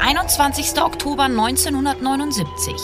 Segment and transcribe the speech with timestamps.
[0.00, 0.80] Der 21.
[0.82, 2.74] Oktober 1979.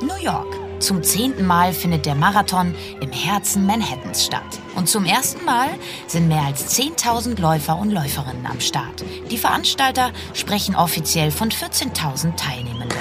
[0.00, 0.56] New York.
[0.78, 4.58] Zum zehnten Mal findet der Marathon im Herzen Manhattans statt.
[4.74, 5.68] Und zum ersten Mal
[6.06, 9.04] sind mehr als 10.000 Läufer und Läuferinnen am Start.
[9.30, 12.98] Die Veranstalter sprechen offiziell von 14.000 Teilnehmenden.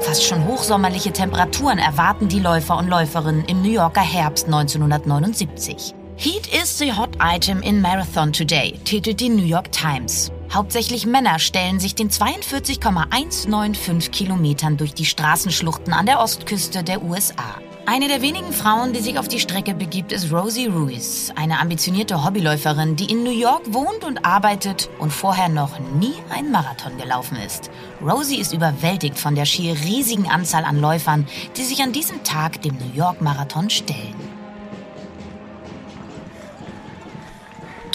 [0.00, 5.94] Fast schon hochsommerliche Temperaturen erwarten die Läufer und Läuferinnen im New Yorker Herbst 1979.
[6.16, 10.32] Heat is the hot item in Marathon today, titelt die New York Times.
[10.52, 17.60] Hauptsächlich Männer stellen sich den 42,195 Kilometern durch die Straßenschluchten an der Ostküste der USA.
[17.88, 22.24] Eine der wenigen Frauen, die sich auf die Strecke begibt, ist Rosie Ruiz, eine ambitionierte
[22.24, 27.38] Hobbyläuferin, die in New York wohnt und arbeitet und vorher noch nie einen Marathon gelaufen
[27.46, 27.70] ist.
[28.02, 32.60] Rosie ist überwältigt von der schier riesigen Anzahl an Läufern, die sich an diesem Tag
[32.62, 34.35] dem New York Marathon stellen.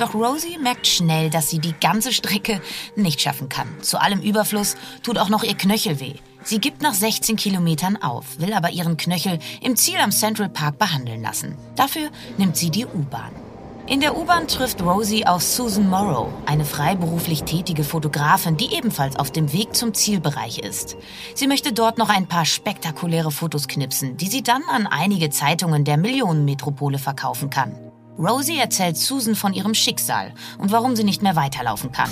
[0.02, 2.60] Doch Rosie merkt schnell, dass sie die ganze Strecke
[2.96, 3.68] nicht schaffen kann.
[3.84, 6.16] Zu allem Überfluss tut auch noch ihr Knöchel weh.
[6.44, 10.80] Sie gibt nach 16 Kilometern auf, will aber ihren Knöchel im Ziel am Central Park
[10.80, 11.56] behandeln lassen.
[11.76, 13.32] Dafür nimmt sie die U-Bahn.
[13.86, 19.30] In der U-Bahn trifft Rosie auf Susan Morrow, eine freiberuflich tätige Fotografin, die ebenfalls auf
[19.30, 20.98] dem Weg zum Zielbereich ist.
[21.36, 25.84] Sie möchte dort noch ein paar spektakuläre Fotos knipsen, die sie dann an einige Zeitungen
[25.84, 27.91] der Millionenmetropole verkaufen kann.
[28.18, 32.10] Rosie erzählt Susan von ihrem Schicksal und warum sie nicht mehr weiterlaufen kann.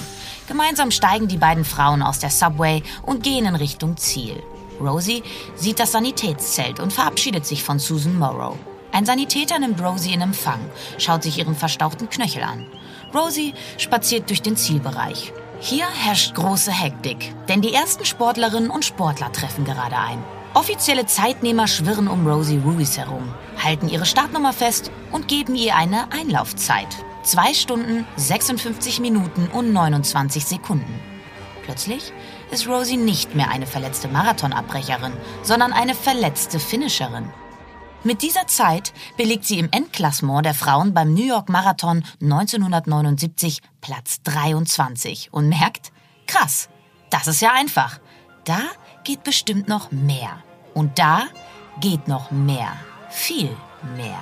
[0.47, 4.41] Gemeinsam steigen die beiden Frauen aus der Subway und gehen in Richtung Ziel.
[4.79, 5.23] Rosie
[5.55, 8.55] sieht das Sanitätszelt und verabschiedet sich von Susan Morrow.
[8.91, 10.59] Ein Sanitäter nimmt Rosie in Empfang,
[10.97, 12.65] schaut sich ihren verstauchten Knöchel an.
[13.13, 15.33] Rosie spaziert durch den Zielbereich.
[15.59, 20.23] Hier herrscht große Hektik, denn die ersten Sportlerinnen und Sportler treffen gerade ein.
[20.55, 23.33] Offizielle Zeitnehmer schwirren um Rosie Ruiz herum,
[23.63, 26.87] halten ihre Startnummer fest und geben ihr eine Einlaufzeit.
[27.21, 30.99] Zwei Stunden, 56 Minuten und 29 Sekunden.
[31.63, 32.11] Plötzlich
[32.49, 37.31] ist Rosie nicht mehr eine verletzte Marathonabbrecherin, sondern eine verletzte Finisherin.
[38.03, 44.21] Mit dieser Zeit belegt sie im Endklassement der Frauen beim New York Marathon 1979 Platz
[44.23, 45.91] 23 und merkt,
[46.25, 46.69] krass,
[47.11, 47.99] das ist ja einfach.
[48.45, 48.61] Da
[49.03, 50.43] geht bestimmt noch mehr.
[50.73, 51.23] Und da
[51.79, 52.73] geht noch mehr.
[53.09, 53.55] Viel
[53.95, 54.19] mehr.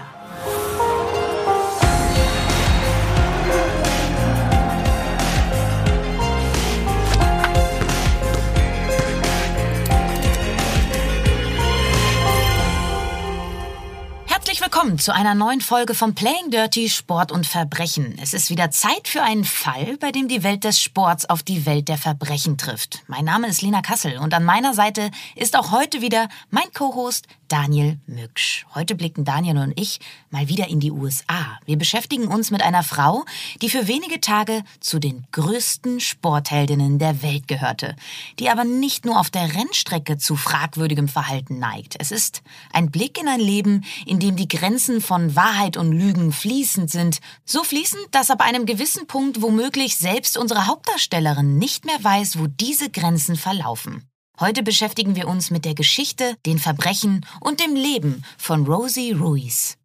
[14.88, 18.18] Willkommen zu einer neuen Folge von Playing Dirty Sport und Verbrechen.
[18.24, 21.66] Es ist wieder Zeit für einen Fall, bei dem die Welt des Sports auf die
[21.66, 23.04] Welt der Verbrechen trifft.
[23.08, 27.28] Mein Name ist Lena Kassel und an meiner Seite ist auch heute wieder mein Co-Host
[27.48, 28.66] Daniel Mücksch.
[28.76, 30.00] Heute blicken Daniel und ich
[30.30, 31.60] mal wieder in die USA.
[31.66, 33.26] Wir beschäftigen uns mit einer Frau,
[33.62, 37.96] die für wenige Tage zu den größten Sportheldinnen der Welt gehörte,
[38.40, 41.96] die aber nicht nur auf der Rennstrecke zu fragwürdigem Verhalten neigt.
[42.00, 42.42] Es ist
[42.74, 47.20] ein Blick in ein Leben, in dem die Grenzen von Wahrheit und Lügen fließend sind,
[47.46, 52.48] so fließend, dass ab einem gewissen Punkt womöglich selbst unsere Hauptdarstellerin nicht mehr weiß, wo
[52.48, 54.04] diese Grenzen verlaufen.
[54.40, 59.80] Heute beschäftigen wir uns mit der Geschichte, den Verbrechen und dem Leben von Rosie Ruiz.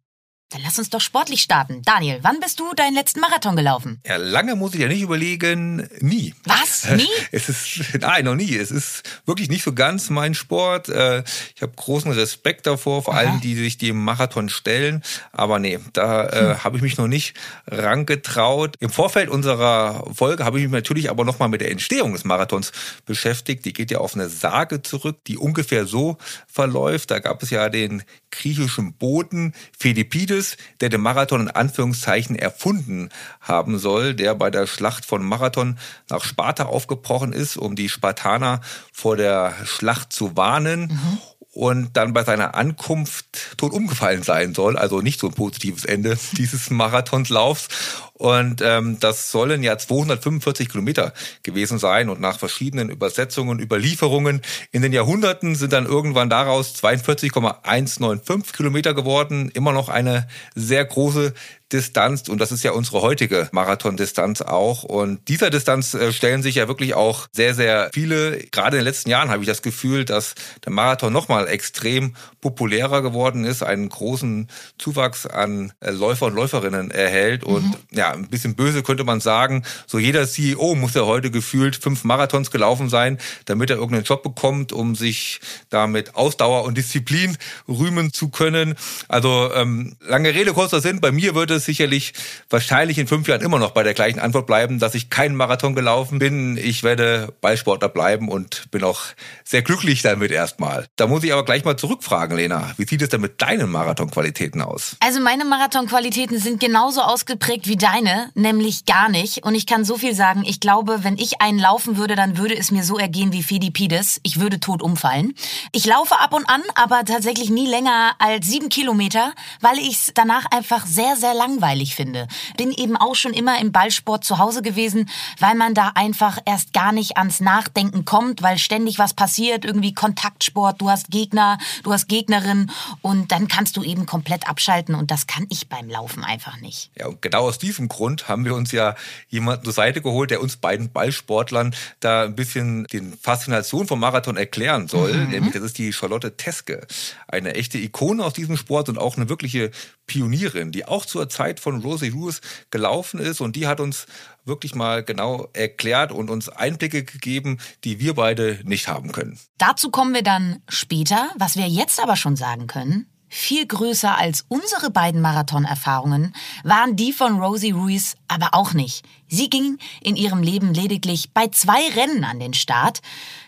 [0.53, 1.81] Dann lass uns doch sportlich starten.
[1.81, 3.99] Daniel, wann bist du deinen letzten Marathon gelaufen?
[4.05, 5.89] Ja, lange muss ich ja nicht überlegen.
[5.99, 6.35] Nie.
[6.45, 6.87] Was?
[6.91, 7.07] Nie?
[7.31, 8.55] Es ist, nein, noch nie.
[8.55, 10.89] Es ist wirklich nicht so ganz mein Sport.
[10.89, 11.23] Äh,
[11.55, 15.01] ich habe großen Respekt davor, vor allem die, die sich dem Marathon stellen.
[15.31, 16.63] Aber nee, da äh, hm.
[16.63, 17.35] habe ich mich noch nicht
[17.65, 18.75] rangetraut.
[18.79, 22.73] Im Vorfeld unserer Folge habe ich mich natürlich aber nochmal mit der Entstehung des Marathons
[23.07, 23.65] beschäftigt.
[23.65, 27.09] Die geht ja auf eine Sage zurück, die ungefähr so verläuft.
[27.09, 30.42] Da gab es ja den griechischen Boten Philippides,
[30.81, 33.09] der den Marathon in Anführungszeichen erfunden
[33.41, 35.77] haben soll, der bei der Schlacht von Marathon
[36.09, 38.61] nach Sparta aufgebrochen ist, um die Spartaner
[38.91, 40.87] vor der Schlacht zu warnen.
[40.87, 41.17] Mhm
[41.53, 44.75] und dann bei seiner Ankunft tot umgefallen sein soll.
[44.75, 47.67] Also nicht so ein positives Ende dieses Marathonslaufs.
[48.13, 51.13] Und ähm, das sollen ja 245 Kilometer
[51.43, 52.09] gewesen sein.
[52.09, 54.41] Und nach verschiedenen Übersetzungen, Überlieferungen
[54.71, 59.51] in den Jahrhunderten sind dann irgendwann daraus 42,195 Kilometer geworden.
[59.53, 61.33] Immer noch eine sehr große
[61.73, 64.83] Distanz und das ist ja unsere heutige Marathondistanz auch.
[64.83, 68.37] Und dieser Distanz äh, stellen sich ja wirklich auch sehr, sehr viele.
[68.51, 73.01] Gerade in den letzten Jahren habe ich das Gefühl, dass der Marathon nochmal extrem populärer
[73.01, 77.43] geworden ist, einen großen Zuwachs an äh, Läufer und Läuferinnen erhält.
[77.43, 77.75] Und mhm.
[77.91, 82.03] ja, ein bisschen böse könnte man sagen, so jeder CEO muss ja heute gefühlt fünf
[82.03, 85.39] Marathons gelaufen sein, damit er irgendeinen Job bekommt, um sich
[85.69, 87.37] damit Ausdauer und Disziplin
[87.67, 88.75] rühmen zu können.
[89.07, 92.13] Also ähm, lange Rede, kurzer Sinn, bei mir wird es es sicherlich
[92.49, 95.75] wahrscheinlich in fünf Jahren immer noch bei der gleichen Antwort bleiben, dass ich keinen Marathon
[95.75, 96.57] gelaufen bin.
[96.57, 99.01] Ich werde Ballsportler bleiben und bin auch
[99.43, 100.85] sehr glücklich damit erstmal.
[100.95, 102.71] Da muss ich aber gleich mal zurückfragen, Lena.
[102.77, 104.97] Wie sieht es denn mit deinen Marathonqualitäten aus?
[104.99, 109.43] Also meine Marathonqualitäten sind genauso ausgeprägt wie deine, nämlich gar nicht.
[109.43, 112.57] Und ich kann so viel sagen, ich glaube, wenn ich einen laufen würde, dann würde
[112.57, 114.19] es mir so ergehen wie Fedipides.
[114.23, 115.33] Ich würde tot umfallen.
[115.71, 120.11] Ich laufe ab und an, aber tatsächlich nie länger als sieben Kilometer, weil ich es
[120.13, 122.27] danach einfach sehr, sehr langweilig finde.
[122.57, 125.09] Bin eben auch schon immer im Ballsport zu Hause gewesen,
[125.39, 129.93] weil man da einfach erst gar nicht ans Nachdenken kommt, weil ständig was passiert, irgendwie
[129.93, 135.11] Kontaktsport, du hast Gegner, du hast Gegnerin und dann kannst du eben komplett abschalten und
[135.11, 136.91] das kann ich beim Laufen einfach nicht.
[136.97, 138.95] Ja, und genau aus diesem Grund haben wir uns ja
[139.29, 144.37] jemanden zur Seite geholt, der uns beiden Ballsportlern da ein bisschen den Faszination vom Marathon
[144.37, 145.13] erklären soll.
[145.13, 145.29] Mhm.
[145.29, 146.85] Nämlich, das ist die Charlotte Teske.
[147.27, 149.71] Eine echte Ikone aus diesem Sport und auch eine wirkliche
[150.05, 154.05] Pionierin, die auch zur Zeit von Rosie Ruiz gelaufen ist und die hat uns
[154.45, 159.39] wirklich mal genau erklärt und uns Einblicke gegeben, die wir beide nicht haben können.
[159.57, 161.29] Dazu kommen wir dann später.
[161.35, 167.11] Was wir jetzt aber schon sagen können, viel größer als unsere beiden Marathonerfahrungen waren die
[167.11, 169.03] von Rosie Ruiz aber auch nicht.
[169.33, 172.99] Sie ging in ihrem Leben lediglich bei zwei Rennen an den Start.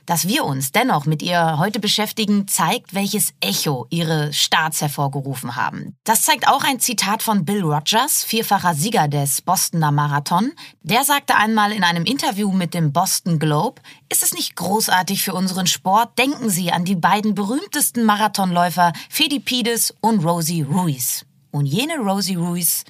[0.08, 5.96] Dass wir uns dennoch mit ihr heute beschäftigen, zeigt, welches Echo ihre Starts hervorgerufen haben.
[6.04, 10.52] Das zeigt auch ein Zitat von Bill Rogers, vierfacher Sieger des Bostoner Marathon.
[10.82, 15.36] Der sagte einmal in einem Interview mit dem Boston Globe, ist es nicht großartig für
[15.36, 16.18] unseren Sport?
[16.18, 21.26] Denken Sie an die beiden berühmtesten Marathonläufer Fedipides und Rosie Ruiz.
[21.52, 22.86] Und jene Rosie Ruiz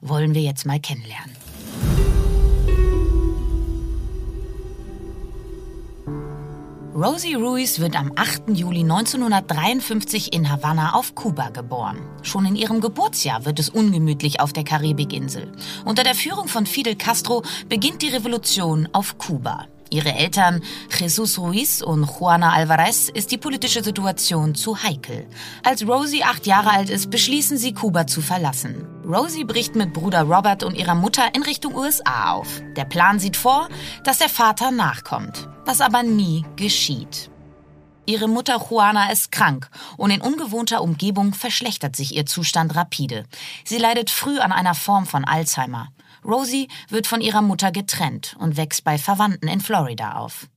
[0.00, 1.49] wollen wir jetzt mal kennenlernen.
[7.02, 8.50] Rosie Ruiz wird am 8.
[8.50, 11.96] Juli 1953 in Havanna auf Kuba geboren.
[12.20, 15.50] Schon in ihrem Geburtsjahr wird es ungemütlich auf der Karibikinsel.
[15.86, 19.66] Unter der Führung von Fidel Castro beginnt die Revolution auf Kuba.
[19.90, 20.62] Ihre Eltern
[20.96, 25.26] Jesus Ruiz und Juana Alvarez ist die politische Situation zu heikel.
[25.64, 28.86] Als Rosie acht Jahre alt ist, beschließen sie, Kuba zu verlassen.
[29.04, 32.62] Rosie bricht mit Bruder Robert und ihrer Mutter in Richtung USA auf.
[32.76, 33.68] Der Plan sieht vor,
[34.04, 37.28] dass der Vater nachkommt, was aber nie geschieht.
[38.06, 43.24] Ihre Mutter Juana ist krank und in ungewohnter Umgebung verschlechtert sich ihr Zustand rapide.
[43.64, 45.88] Sie leidet früh an einer Form von Alzheimer.
[46.24, 50.48] Rosie wird von ihrer Mutter getrennt und wächst bei Verwandten in Florida auf.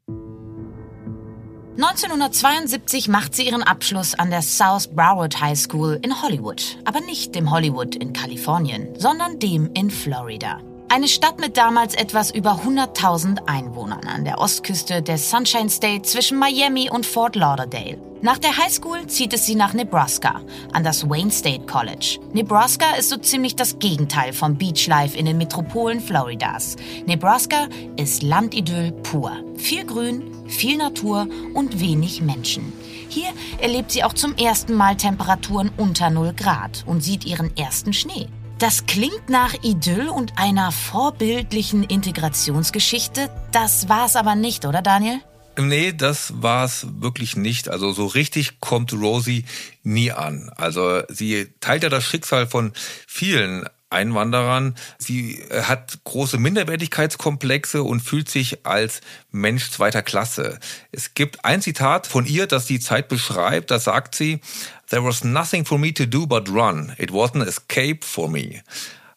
[1.76, 7.34] 1972 macht sie ihren Abschluss an der South Broward High School in Hollywood, aber nicht
[7.34, 10.62] dem Hollywood in Kalifornien, sondern dem in Florida.
[10.94, 16.38] Eine Stadt mit damals etwas über 100.000 Einwohnern an der Ostküste des Sunshine State zwischen
[16.38, 17.98] Miami und Fort Lauderdale.
[18.22, 20.42] Nach der Highschool zieht es sie nach Nebraska,
[20.72, 22.20] an das Wayne State College.
[22.34, 26.76] Nebraska ist so ziemlich das Gegenteil vom Beachlife in den Metropolen Floridas.
[27.08, 29.32] Nebraska ist Landidyll pur.
[29.56, 32.72] Viel Grün, viel Natur und wenig Menschen.
[33.10, 37.94] Hier erlebt sie auch zum ersten Mal Temperaturen unter 0 Grad und sieht ihren ersten
[37.94, 38.30] Schnee.
[38.60, 43.30] Das klingt nach Idyll und einer vorbildlichen Integrationsgeschichte.
[43.52, 45.20] Das war's aber nicht, oder Daniel?
[45.58, 47.70] Nee, das war's wirklich nicht.
[47.70, 49.46] Also so richtig kommt Rosie
[49.84, 50.50] nie an.
[50.56, 52.72] Also sie teilt ja das Schicksal von
[53.06, 54.76] vielen Einwanderern.
[54.98, 60.60] Sie äh, hat große Minderwertigkeitskomplexe und fühlt sich als Mensch zweiter Klasse.
[60.92, 63.72] Es gibt ein Zitat von ihr, das die Zeit beschreibt.
[63.72, 64.42] Da sagt sie,
[64.90, 66.96] There was nothing for me to do but run.
[66.98, 68.62] It wasn't an escape for me.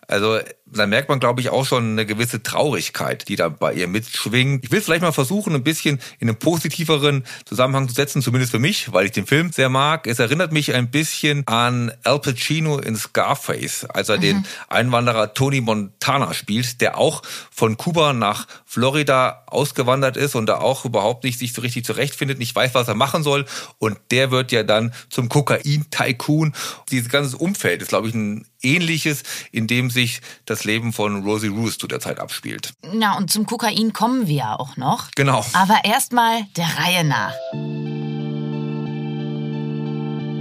[0.08, 3.86] Also da merkt man, glaube ich, auch schon eine gewisse Traurigkeit, die da bei ihr
[3.86, 4.64] mitschwingt.
[4.64, 8.58] Ich will vielleicht mal versuchen, ein bisschen in einen positiveren Zusammenhang zu setzen, zumindest für
[8.58, 10.08] mich, weil ich den Film sehr mag.
[10.08, 14.22] Es erinnert mich ein bisschen an Al Pacino in Scarface, als er mhm.
[14.22, 20.58] den Einwanderer Tony Montana spielt, der auch von Kuba nach Florida ausgewandert ist und da
[20.58, 23.46] auch überhaupt nicht sich so richtig zurechtfindet, nicht weiß, was er machen soll.
[23.78, 26.54] Und der wird ja dann zum Kokain-Tycoon.
[26.90, 31.22] Dieses ganze Umfeld ist, glaube ich, ein ähnliches, in dem sich das das Leben von
[31.22, 32.72] Rosie Roos zu der Zeit abspielt.
[32.92, 35.10] Na, und zum Kokain kommen wir ja auch noch.
[35.14, 35.44] Genau.
[35.52, 37.34] Aber erstmal der Reihe nach.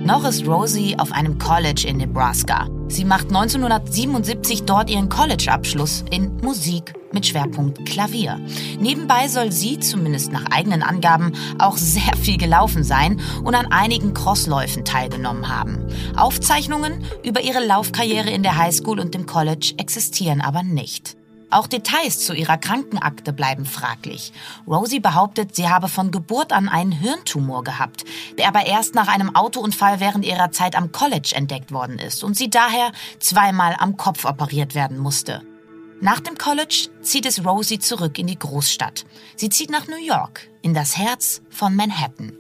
[0.05, 2.67] Noch ist Rosie auf einem College in Nebraska.
[2.89, 8.39] Sie macht 1977 dort ihren College-Abschluss in Musik mit Schwerpunkt Klavier.
[8.79, 14.13] Nebenbei soll sie, zumindest nach eigenen Angaben, auch sehr viel gelaufen sein und an einigen
[14.13, 15.87] Crossläufen teilgenommen haben.
[16.15, 21.17] Aufzeichnungen über ihre Laufkarriere in der Highschool und dem College existieren aber nicht.
[21.55, 24.33] Auch Details zu ihrer Krankenakte bleiben fraglich.
[24.67, 28.03] Rosie behauptet, sie habe von Geburt an einen Hirntumor gehabt,
[28.37, 32.35] der aber erst nach einem Autounfall während ihrer Zeit am College entdeckt worden ist und
[32.35, 35.43] sie daher zweimal am Kopf operiert werden musste.
[36.01, 39.05] Nach dem College zieht es Rosie zurück in die Großstadt.
[39.37, 42.33] Sie zieht nach New York, in das Herz von Manhattan.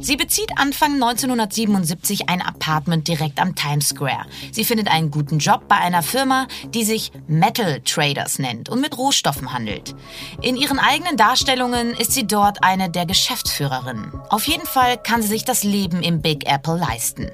[0.00, 4.26] Sie bezieht Anfang 1977 ein Apartment direkt am Times Square.
[4.52, 8.96] Sie findet einen guten Job bei einer Firma, die sich Metal Traders nennt und mit
[8.96, 9.96] Rohstoffen handelt.
[10.40, 14.12] In ihren eigenen Darstellungen ist sie dort eine der Geschäftsführerinnen.
[14.28, 17.28] Auf jeden Fall kann sie sich das Leben im Big Apple leisten.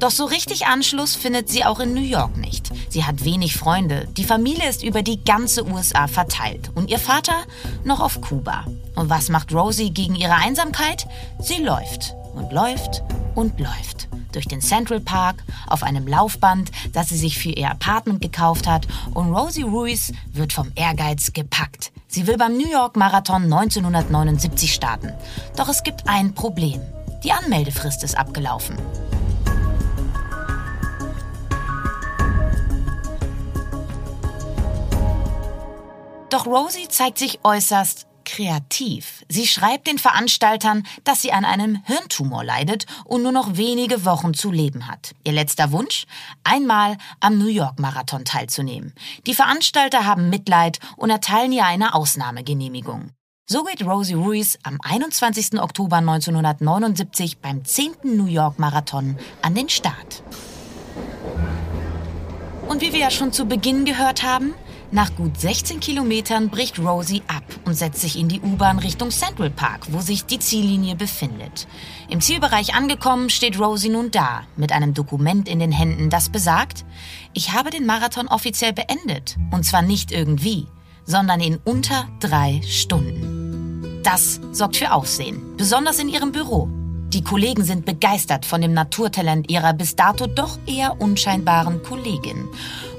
[0.00, 2.70] Doch so richtig Anschluss findet sie auch in New York nicht.
[2.88, 7.44] Sie hat wenig Freunde, die Familie ist über die ganze USA verteilt und ihr Vater
[7.82, 8.64] noch auf Kuba.
[8.94, 11.08] Und was macht Rosie gegen ihre Einsamkeit?
[11.40, 13.02] Sie läuft und läuft
[13.34, 14.08] und läuft.
[14.32, 18.86] Durch den Central Park, auf einem Laufband, das sie sich für ihr Apartment gekauft hat.
[19.14, 21.90] Und Rosie Ruiz wird vom Ehrgeiz gepackt.
[22.06, 25.12] Sie will beim New York Marathon 1979 starten.
[25.56, 26.80] Doch es gibt ein Problem.
[27.24, 28.76] Die Anmeldefrist ist abgelaufen.
[36.30, 39.24] Doch Rosie zeigt sich äußerst kreativ.
[39.30, 44.34] Sie schreibt den Veranstaltern, dass sie an einem Hirntumor leidet und nur noch wenige Wochen
[44.34, 45.14] zu leben hat.
[45.24, 46.04] Ihr letzter Wunsch?
[46.44, 48.92] Einmal am New York Marathon teilzunehmen.
[49.26, 53.12] Die Veranstalter haben Mitleid und erteilen ihr eine Ausnahmegenehmigung.
[53.46, 55.58] So geht Rosie Ruiz am 21.
[55.58, 57.92] Oktober 1979 beim 10.
[58.02, 60.22] New York Marathon an den Start.
[62.68, 64.52] Und wie wir ja schon zu Beginn gehört haben,
[64.90, 69.50] nach gut 16 Kilometern bricht Rosie ab und setzt sich in die U-Bahn Richtung Central
[69.50, 71.66] Park, wo sich die Ziellinie befindet.
[72.08, 76.84] Im Zielbereich angekommen steht Rosie nun da, mit einem Dokument in den Händen, das besagt,
[77.34, 79.36] ich habe den Marathon offiziell beendet.
[79.50, 80.66] Und zwar nicht irgendwie,
[81.04, 84.00] sondern in unter drei Stunden.
[84.02, 86.70] Das sorgt für Aufsehen, besonders in ihrem Büro.
[87.10, 92.46] Die Kollegen sind begeistert von dem Naturtalent ihrer bis dato doch eher unscheinbaren Kollegin.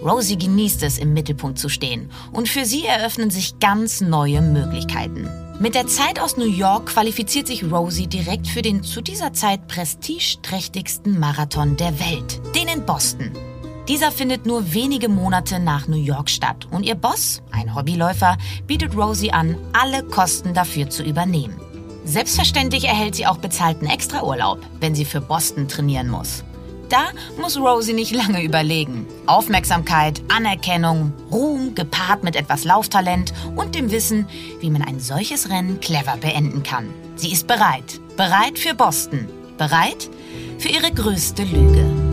[0.01, 2.09] Rosie genießt es, im Mittelpunkt zu stehen.
[2.31, 5.29] Und für sie eröffnen sich ganz neue Möglichkeiten.
[5.59, 9.67] Mit der Zeit aus New York qualifiziert sich Rosie direkt für den zu dieser Zeit
[9.67, 13.31] prestigeträchtigsten Marathon der Welt, den in Boston.
[13.89, 18.37] Dieser findet nur wenige Monate nach New York statt und ihr Boss, ein Hobbyläufer,
[18.67, 21.59] bietet Rosie an, alle Kosten dafür zu übernehmen.
[22.05, 26.43] Selbstverständlich erhält sie auch bezahlten Extraurlaub, wenn sie für Boston trainieren muss.
[26.89, 29.05] Da muss Rosie nicht lange überlegen.
[29.27, 34.27] Aufmerksamkeit, Anerkennung, Ruhm gepaart mit etwas Lauftalent und dem Wissen,
[34.59, 36.91] wie man ein solches Rennen clever beenden kann.
[37.15, 38.01] Sie ist bereit.
[38.17, 39.27] Bereit für Boston.
[39.57, 40.09] Bereit
[40.57, 42.08] für ihre größte Lüge.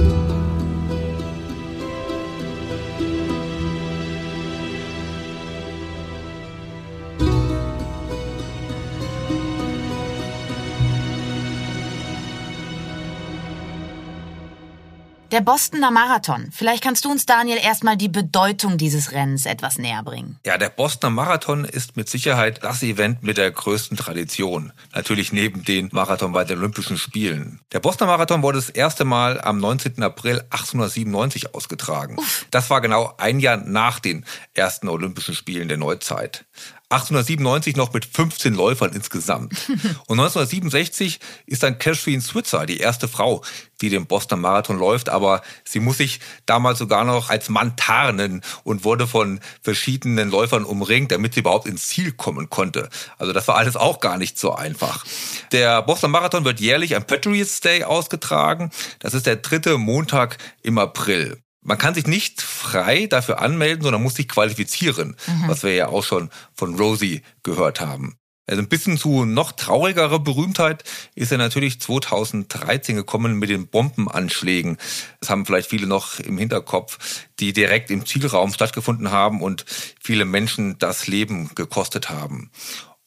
[15.32, 16.50] Der Bostoner Marathon.
[16.52, 20.38] Vielleicht kannst du uns, Daniel, erstmal die Bedeutung dieses Rennens etwas näher bringen.
[20.46, 24.72] Ja, der Bostoner Marathon ist mit Sicherheit das Event mit der größten Tradition.
[24.94, 27.58] Natürlich neben den Marathon bei den Olympischen Spielen.
[27.72, 30.00] Der Bostoner Marathon wurde das erste Mal am 19.
[30.00, 32.18] April 1897 ausgetragen.
[32.18, 32.46] Uff.
[32.52, 36.44] Das war genau ein Jahr nach den ersten Olympischen Spielen der Neuzeit.
[36.88, 39.52] 1897 noch mit 15 Läufern insgesamt.
[40.06, 43.42] Und 1967 ist dann Catherine Switzer die erste Frau,
[43.80, 48.42] die den Boston Marathon läuft, aber sie muss sich damals sogar noch als Mann tarnen
[48.62, 52.88] und wurde von verschiedenen Läufern umringt, damit sie überhaupt ins Ziel kommen konnte.
[53.18, 55.04] Also das war alles auch gar nicht so einfach.
[55.50, 58.70] Der Boston Marathon wird jährlich am Patriots Day ausgetragen.
[59.00, 61.42] Das ist der dritte Montag im April.
[61.66, 65.48] Man kann sich nicht frei dafür anmelden, sondern muss sich qualifizieren, mhm.
[65.48, 68.16] was wir ja auch schon von Rosie gehört haben.
[68.48, 70.84] Also ein bisschen zu noch traurigere Berühmtheit
[71.16, 74.78] ist er natürlich 2013 gekommen mit den Bombenanschlägen.
[75.18, 79.64] Das haben vielleicht viele noch im Hinterkopf, die direkt im Zielraum stattgefunden haben und
[80.00, 82.52] viele Menschen das Leben gekostet haben.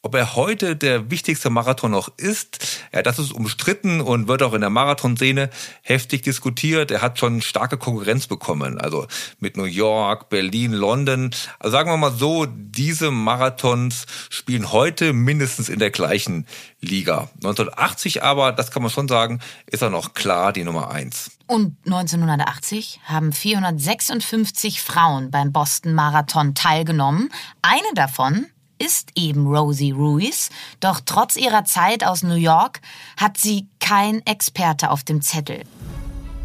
[0.02, 4.54] Ob er heute der wichtigste Marathon noch ist, ja, das ist umstritten und wird auch
[4.54, 5.50] in der Marathonszene
[5.82, 6.90] heftig diskutiert.
[6.90, 9.08] Er hat schon starke Konkurrenz bekommen, also
[9.40, 11.32] mit New York, Berlin, London.
[11.60, 16.48] Also sagen wir mal so, diese Marathons spielen heute mindestens in der gleichen
[16.80, 17.30] Liga.
[17.44, 21.32] 1980 aber, das kann man schon sagen, ist er noch klar die Nummer eins.
[21.46, 27.30] Und 1980 haben 456 Frauen beim Boston Marathon teilgenommen.
[27.62, 28.46] Eine davon
[28.80, 32.82] ist eben Rosie Ruiz, doch trotz ihrer Zeit aus New York
[33.18, 35.64] hat sie kein Experte auf dem Zettel.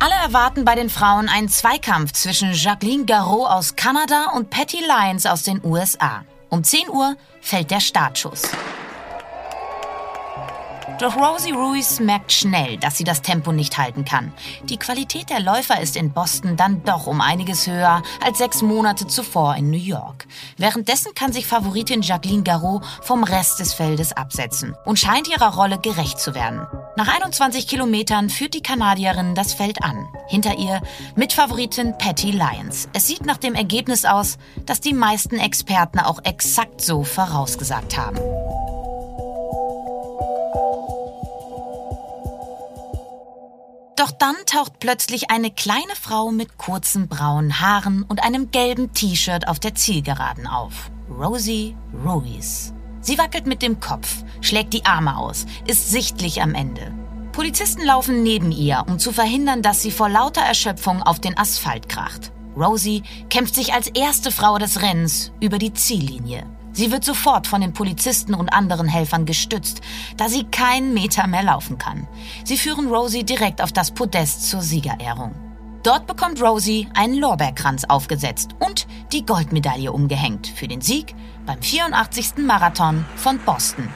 [0.00, 5.25] Alle erwarten bei den Frauen einen Zweikampf zwischen Jacqueline Garraud aus Kanada und Patty Lyons
[5.25, 6.25] aus den USA.
[6.50, 8.43] Um 10 Uhr fällt der Startschuss.
[11.00, 14.32] Doch Rosie Ruiz merkt schnell, dass sie das Tempo nicht halten kann.
[14.64, 19.08] Die Qualität der Läufer ist in Boston dann doch um einiges höher als sechs Monate
[19.08, 20.26] zuvor in New York.
[20.56, 25.78] Währenddessen kann sich Favoritin Jacqueline Garraud vom Rest des Feldes absetzen und scheint ihrer Rolle
[25.80, 26.64] gerecht zu werden.
[26.96, 30.06] Nach 21 Kilometern führt die Kanadierin das Feld an.
[30.28, 30.80] Hinter ihr
[31.16, 32.88] Mitfavoritin Patty Lyons.
[32.92, 38.18] Es sieht nach dem Ergebnis aus, das die meisten Experten auch exakt so vorausgesagt haben.
[44.25, 49.61] Dann taucht plötzlich eine kleine Frau mit kurzen braunen Haaren und einem gelben T-Shirt auf
[49.61, 50.90] der Zielgeraden auf.
[51.11, 51.76] Rosie
[52.07, 52.73] Ruiz.
[53.02, 56.95] Sie wackelt mit dem Kopf, schlägt die Arme aus, ist sichtlich am Ende.
[57.33, 61.90] Polizisten laufen neben ihr, um zu verhindern, dass sie vor lauter Erschöpfung auf den Asphalt
[61.90, 62.33] kracht.
[62.57, 66.47] Rosie kämpft sich als erste Frau des Rennens über die Ziellinie.
[66.75, 69.81] Sie wird sofort von den Polizisten und anderen Helfern gestützt,
[70.16, 72.09] da sie keinen Meter mehr laufen kann.
[72.45, 75.35] Sie führen Rosie direkt auf das Podest zur Siegerehrung.
[75.85, 81.14] Dort bekommt Rosie einen Lorbeerkranz aufgesetzt und die Goldmedaille umgehängt für den Sieg
[81.47, 82.38] beim 84.
[82.38, 83.88] Marathon von Boston.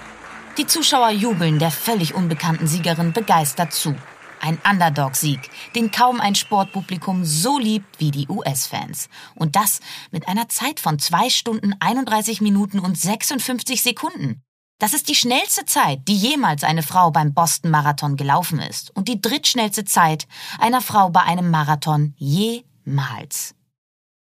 [0.56, 3.94] Die Zuschauer jubeln der völlig unbekannten Siegerin begeistert zu.
[4.40, 9.08] Ein Underdog-Sieg, den kaum ein Sportpublikum so liebt wie die US-Fans.
[9.34, 9.80] Und das
[10.10, 14.42] mit einer Zeit von 2 Stunden 31 Minuten und 56 Sekunden.
[14.78, 19.08] Das ist die schnellste Zeit, die jemals eine Frau beim Boston Marathon gelaufen ist und
[19.08, 20.28] die drittschnellste Zeit
[20.60, 23.56] einer Frau bei einem Marathon jemals.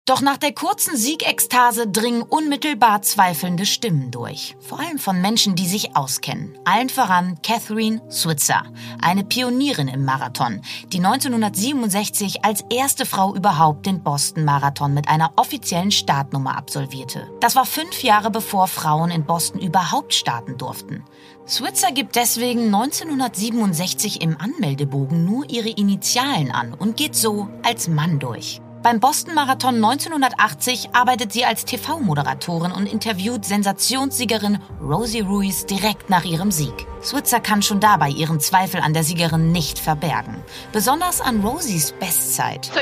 [0.04, 4.56] Doch nach der kurzen Siegekstase dringen unmittelbar zweifelnde Stimmen durch.
[4.58, 6.58] Vor allem von Menschen, die sich auskennen.
[6.64, 8.64] Allen voran Catherine Switzer,
[9.00, 15.34] eine Pionierin im Marathon, die 1967 als erste Frau überhaupt den Boston Marathon mit einer
[15.36, 17.30] offiziellen Startnummer absolvierte.
[17.38, 21.04] Das war fünf Jahre bevor Frauen in Boston überhaupt starten durften.
[21.46, 28.18] Switzer gibt deswegen 1967 im Anmeldebogen nur ihre Initialen an und geht so als Mann
[28.18, 28.60] durch.
[28.82, 36.24] Beim Boston Marathon 1980 arbeitet sie als TV-Moderatorin und interviewt Sensationssiegerin Rosie Ruiz direkt nach
[36.24, 36.86] ihrem Sieg.
[37.00, 40.42] Switzer kann schon dabei ihren Zweifel an der Siegerin nicht verbergen.
[40.72, 42.72] Besonders an Rosies Bestzeit.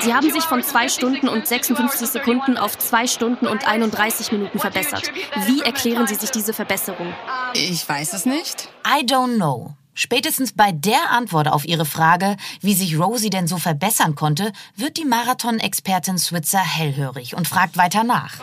[0.00, 4.60] Sie haben sich von 2 Stunden und 56 Sekunden auf 2 Stunden und 31 Minuten
[4.60, 5.10] verbessert.
[5.46, 7.12] Wie erklären Sie sich diese Verbesserung?
[7.54, 8.68] Ich weiß es nicht.
[8.86, 9.74] I don't know.
[10.00, 14.96] Spätestens bei der Antwort auf ihre Frage, wie sich Rosie denn so verbessern konnte, wird
[14.96, 18.36] die Marathon-Expertin Switzer hellhörig und fragt weiter nach.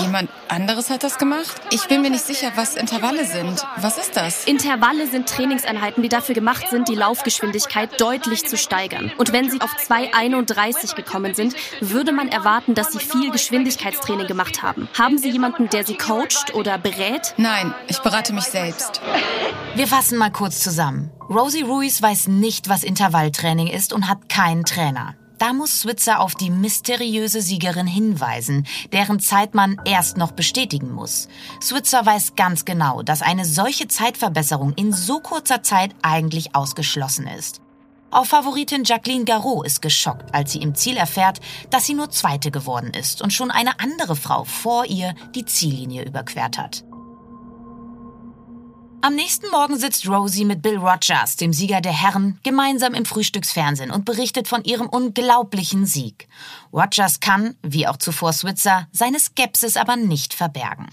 [0.00, 1.60] Jemand anderes hat das gemacht?
[1.70, 3.66] Ich bin mir nicht sicher, was Intervalle sind.
[3.76, 4.44] Was ist das?
[4.44, 9.12] Intervalle sind Trainingseinheiten, die dafür gemacht sind, die Laufgeschwindigkeit deutlich zu steigern.
[9.18, 14.62] Und wenn Sie auf 2,31 gekommen sind, würde man erwarten, dass Sie viel Geschwindigkeitstraining gemacht
[14.62, 14.88] haben.
[14.98, 17.34] Haben Sie jemanden, der Sie coacht oder berät?
[17.36, 19.02] Nein, ich berate mich selbst.
[19.74, 21.10] Wir fassen mal kurz zusammen.
[21.28, 25.14] Rosie Ruiz weiß nicht, was Intervalltraining ist und hat keinen Trainer.
[25.38, 31.28] Da muss Switzer auf die mysteriöse Siegerin hinweisen, deren Zeit man erst noch bestätigen muss.
[31.60, 37.60] Switzer weiß ganz genau, dass eine solche Zeitverbesserung in so kurzer Zeit eigentlich ausgeschlossen ist.
[38.10, 42.50] Auch Favoritin Jacqueline Garraud ist geschockt, als sie im Ziel erfährt, dass sie nur Zweite
[42.50, 46.85] geworden ist und schon eine andere Frau vor ihr die Ziellinie überquert hat.
[49.06, 53.92] Am nächsten Morgen sitzt Rosie mit Bill Rogers, dem Sieger der Herren, gemeinsam im Frühstücksfernsehen
[53.92, 56.26] und berichtet von ihrem unglaublichen Sieg.
[56.72, 60.88] Rogers kann, wie auch zuvor Switzer, seine Skepsis aber nicht verbergen.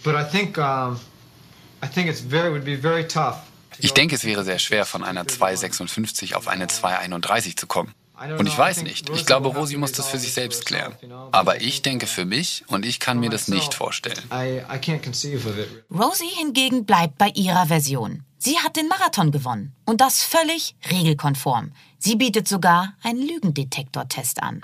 [3.80, 7.95] Ich denke, es wäre sehr schwer, von einer 2,56 auf eine 2,31 zu kommen.
[8.38, 9.09] Und ich weiß nicht.
[9.09, 10.93] Ich glaube, Rosi muss das für sich selbst klären.
[11.31, 14.21] Aber ich denke für mich und ich kann mir das nicht vorstellen.
[15.91, 18.23] Rosie hingegen bleibt bei ihrer Version.
[18.45, 19.73] Sie hat den Marathon gewonnen.
[19.86, 21.71] Und das völlig regelkonform.
[21.97, 24.60] Sie bietet sogar einen Lügendetektortest an.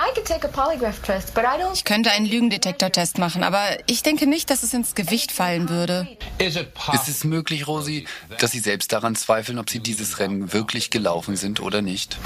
[1.74, 6.18] Ich könnte einen Lügendetektortest machen, aber ich denke nicht, dass es ins Gewicht fallen würde.
[6.40, 8.06] Ist es möglich, Rosi,
[8.40, 12.18] dass Sie selbst daran zweifeln, ob Sie dieses Rennen wirklich gelaufen sind oder nicht?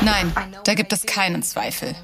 [0.00, 0.32] Nein,
[0.64, 1.94] da gibt es keinen Zweifel.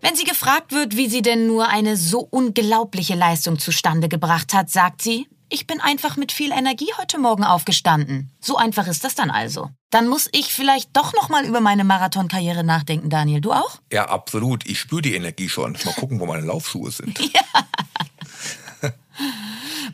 [0.00, 4.68] Wenn sie gefragt wird, wie sie denn nur eine so unglaubliche Leistung zustande gebracht hat,
[4.70, 8.30] sagt sie, ich bin einfach mit viel Energie heute Morgen aufgestanden.
[8.40, 9.70] So einfach ist das dann also.
[9.90, 13.40] Dann muss ich vielleicht doch noch mal über meine Marathonkarriere nachdenken, Daniel.
[13.40, 13.80] Du auch?
[13.92, 14.64] Ja, absolut.
[14.66, 15.76] Ich spüre die Energie schon.
[15.84, 17.18] Mal gucken, wo meine Laufschuhe sind.
[17.34, 18.90] ja.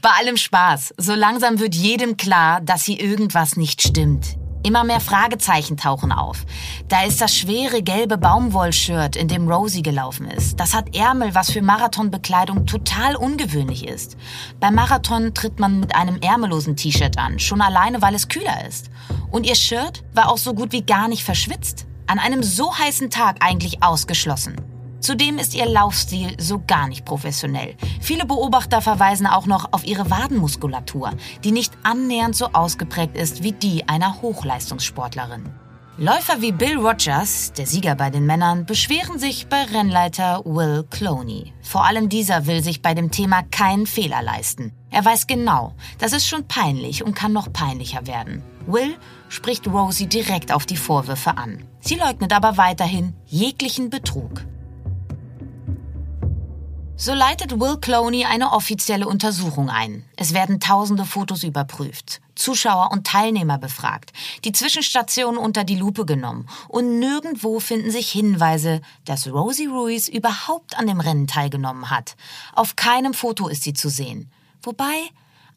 [0.03, 0.95] Bei allem Spaß.
[0.99, 4.37] So langsam wird jedem klar, dass hier irgendwas nicht stimmt.
[4.67, 6.45] Immer mehr Fragezeichen tauchen auf.
[6.89, 10.59] Da ist das schwere gelbe Baumwollshirt, in dem Rosie gelaufen ist.
[10.59, 14.17] Das hat Ärmel, was für Marathonbekleidung total ungewöhnlich ist.
[14.59, 18.91] Beim Marathon tritt man mit einem ärmellosen T-Shirt an, schon alleine, weil es kühler ist.
[19.31, 21.87] Und ihr Shirt war auch so gut wie gar nicht verschwitzt.
[22.09, 24.57] An einem so heißen Tag eigentlich ausgeschlossen.
[25.01, 27.77] Zudem ist ihr Laufstil so gar nicht professionell.
[28.01, 31.13] Viele Beobachter verweisen auch noch auf ihre Wadenmuskulatur,
[31.45, 35.45] die nicht annähernd so ausgeprägt ist wie die einer Hochleistungssportlerin.
[35.99, 41.55] Läufer wie Bill Rogers, der Sieger bei den Männern, beschweren sich bei Rennleiter Will Cloney.
[41.63, 44.73] Vor allem dieser will sich bei dem Thema keinen Fehler leisten.
[44.91, 48.43] Er weiß genau, das ist schon peinlich und kann noch peinlicher werden.
[48.67, 48.95] Will
[49.31, 51.65] spricht Rosie direkt auf die Vorwürfe an.
[51.81, 54.45] Sie leugnet aber weiterhin jeglichen Betrug.
[56.99, 60.03] So leitet Will Cloney eine offizielle Untersuchung ein.
[60.17, 64.15] Es werden tausende Fotos überprüft, Zuschauer und Teilnehmer befragt,
[64.47, 70.79] die Zwischenstationen unter die Lupe genommen und nirgendwo finden sich Hinweise, dass Rosie Ruiz überhaupt
[70.79, 72.17] an dem Rennen teilgenommen hat.
[72.55, 74.33] Auf keinem Foto ist sie zu sehen.
[74.63, 74.95] Wobei,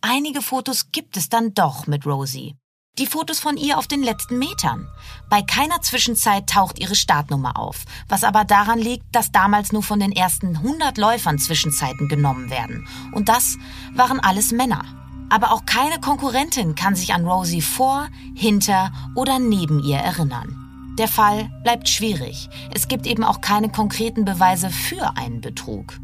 [0.02, 2.58] einige Fotos gibt es dann doch mit Rosie.
[2.99, 4.89] Die Fotos von ihr auf den letzten Metern.
[5.29, 10.01] Bei keiner Zwischenzeit taucht ihre Startnummer auf, was aber daran liegt, dass damals nur von
[10.01, 12.89] den ersten 100 Läufern Zwischenzeiten genommen werden.
[13.13, 13.57] Und das
[13.95, 14.83] waren alles Männer.
[15.29, 20.93] Aber auch keine Konkurrentin kann sich an Rosie vor, hinter oder neben ihr erinnern.
[20.97, 22.49] Der Fall bleibt schwierig.
[22.75, 25.97] Es gibt eben auch keine konkreten Beweise für einen Betrug.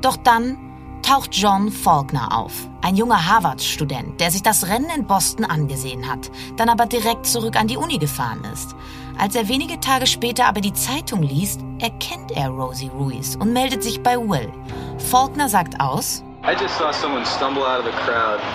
[0.00, 0.75] Doch dann
[1.06, 6.32] taucht John Faulkner auf, ein junger Harvard-Student, der sich das Rennen in Boston angesehen hat,
[6.56, 8.74] dann aber direkt zurück an die Uni gefahren ist.
[9.16, 13.84] Als er wenige Tage später aber die Zeitung liest, erkennt er Rosie Ruiz und meldet
[13.84, 14.52] sich bei Will.
[14.98, 16.24] Faulkner sagt aus,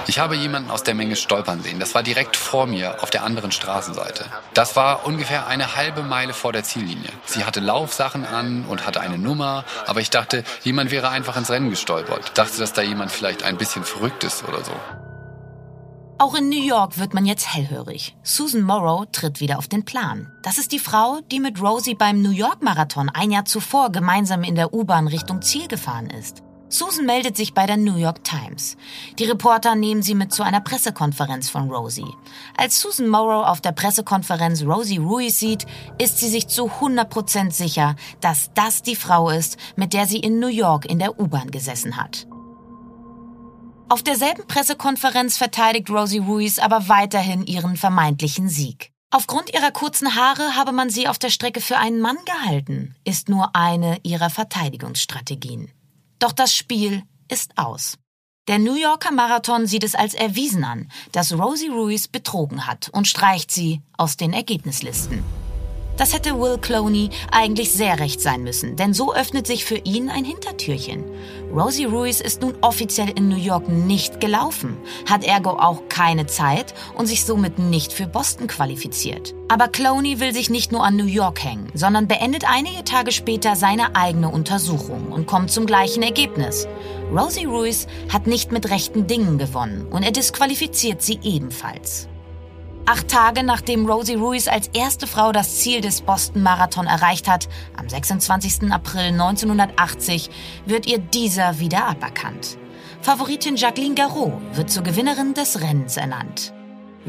[0.08, 1.80] ich habe jemanden aus der Menge stolpern sehen.
[1.80, 4.26] Das war direkt vor mir auf der anderen Straßenseite.
[4.54, 7.10] Das war ungefähr eine halbe Meile vor der Ziellinie.
[7.26, 11.50] Sie hatte Laufsachen an und hatte eine Nummer, aber ich dachte, jemand wäre einfach ins
[11.50, 12.22] Rennen gestolpert.
[12.26, 14.72] Ich dachte, dass da jemand vielleicht ein bisschen verrückt ist oder so.
[16.18, 18.16] Auch in New York wird man jetzt hellhörig.
[18.24, 20.32] Susan Morrow tritt wieder auf den Plan.
[20.44, 24.44] Das ist die Frau, die mit Rosie beim New York Marathon ein Jahr zuvor gemeinsam
[24.44, 26.44] in der U-Bahn Richtung Ziel gefahren ist.
[26.72, 28.78] Susan meldet sich bei der New York Times.
[29.20, 32.16] Die Reporter nehmen sie mit zu einer Pressekonferenz von Rosie.
[32.56, 35.66] Als Susan Morrow auf der Pressekonferenz Rosie Ruiz sieht,
[35.98, 40.40] ist sie sich zu 100% sicher, dass das die Frau ist, mit der sie in
[40.40, 42.26] New York in der U-Bahn gesessen hat.
[43.90, 48.94] Auf derselben Pressekonferenz verteidigt Rosie Ruiz aber weiterhin ihren vermeintlichen Sieg.
[49.10, 53.28] Aufgrund ihrer kurzen Haare habe man sie auf der Strecke für einen Mann gehalten, ist
[53.28, 55.70] nur eine ihrer Verteidigungsstrategien.
[56.22, 57.98] Doch das Spiel ist aus.
[58.48, 63.08] Der New Yorker Marathon sieht es als erwiesen an, dass Rosie Ruiz betrogen hat und
[63.08, 65.24] streicht sie aus den Ergebnislisten.
[65.98, 70.10] Das hätte Will Cloney eigentlich sehr recht sein müssen, denn so öffnet sich für ihn
[70.10, 71.04] ein Hintertürchen.
[71.54, 74.78] Rosie Ruiz ist nun offiziell in New York nicht gelaufen,
[75.10, 79.36] hat ergo auch keine Zeit und sich somit nicht für Boston qualifiziert.
[79.50, 83.56] Aber Cloney will sich nicht nur an New York hängen, sondern beendet einige Tage später
[83.56, 86.68] seine eigene Untersuchung und kommt zum gleichen Ergebnis.
[87.12, 92.08] Rosie Ruiz hat nicht mit rechten Dingen gewonnen und er disqualifiziert sie ebenfalls.
[92.92, 97.48] Acht Tage nachdem Rosie Ruiz als erste Frau das Ziel des Boston Marathon erreicht hat,
[97.78, 98.70] am 26.
[98.70, 100.30] April 1980,
[100.66, 102.58] wird ihr dieser wieder aberkannt.
[103.00, 106.54] Favoritin Jacqueline Garraud wird zur Gewinnerin des Rennens ernannt.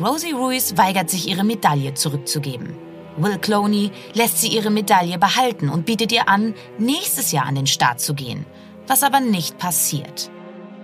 [0.00, 2.76] Rosie Ruiz weigert sich, ihre Medaille zurückzugeben.
[3.16, 7.66] Will Cloney lässt sie ihre Medaille behalten und bietet ihr an, nächstes Jahr an den
[7.66, 8.46] Start zu gehen,
[8.86, 10.30] was aber nicht passiert.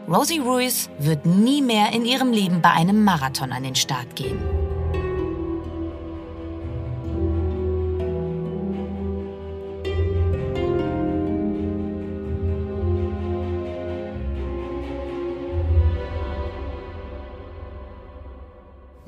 [0.08, 4.67] Rosie Ruiz wird nie mehr in ihrem Leben bei einem Marathon an den Start gehen.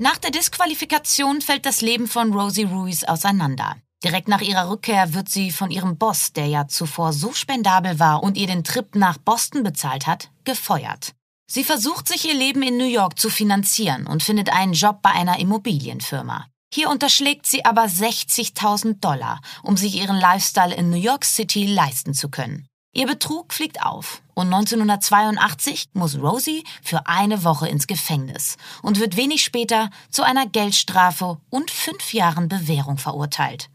[0.01, 3.75] Nach der Disqualifikation fällt das Leben von Rosie Ruiz auseinander.
[4.03, 8.23] Direkt nach ihrer Rückkehr wird sie von ihrem Boss, der ja zuvor so spendabel war
[8.23, 11.13] und ihr den Trip nach Boston bezahlt hat, gefeuert.
[11.45, 15.11] Sie versucht sich ihr Leben in New York zu finanzieren und findet einen Job bei
[15.11, 16.47] einer Immobilienfirma.
[16.73, 22.15] Hier unterschlägt sie aber 60.000 Dollar, um sich ihren Lifestyle in New York City leisten
[22.15, 22.65] zu können.
[22.93, 29.15] Ihr Betrug fliegt auf und 1982 muss Rosie für eine Woche ins Gefängnis und wird
[29.15, 33.69] wenig später zu einer Geldstrafe und fünf Jahren Bewährung verurteilt.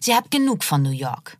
[0.00, 1.38] Sie hat genug von New York.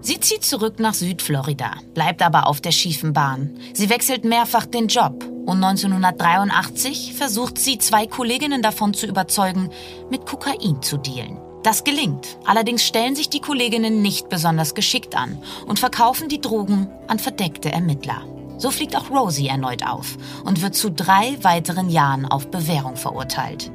[0.00, 3.58] Sie zieht zurück nach Südflorida, bleibt aber auf der schiefen Bahn.
[3.74, 9.70] Sie wechselt mehrfach den Job Und 1983 versucht sie, zwei Kolleginnen davon zu überzeugen,
[10.08, 11.47] mit Kokain zu dealen.
[11.62, 12.38] Das gelingt.
[12.44, 17.72] Allerdings stellen sich die Kolleginnen nicht besonders geschickt an und verkaufen die Drogen an verdeckte
[17.72, 18.24] Ermittler.
[18.58, 23.70] So fliegt auch Rosie erneut auf und wird zu drei weiteren Jahren auf Bewährung verurteilt.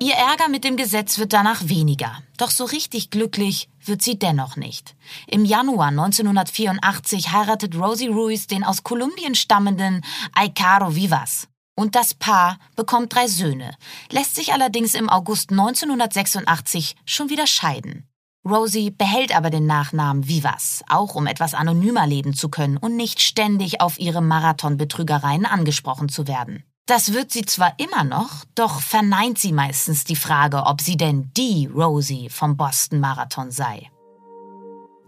[0.00, 2.22] Ihr Ärger mit dem Gesetz wird danach weniger.
[2.36, 4.94] Doch so richtig glücklich wird sie dennoch nicht.
[5.26, 10.02] Im Januar 1984 heiratet Rosie Ruiz den aus Kolumbien stammenden
[10.34, 11.48] Aicaro Vivas.
[11.78, 13.70] Und das Paar bekommt drei Söhne,
[14.10, 18.08] lässt sich allerdings im August 1986 schon wieder scheiden.
[18.44, 23.22] Rosie behält aber den Nachnamen Vivas, auch um etwas anonymer leben zu können und nicht
[23.22, 26.64] ständig auf ihre Marathonbetrügereien angesprochen zu werden.
[26.86, 31.30] Das wird sie zwar immer noch, doch verneint sie meistens die Frage, ob sie denn
[31.36, 33.88] die Rosie vom Boston Marathon sei.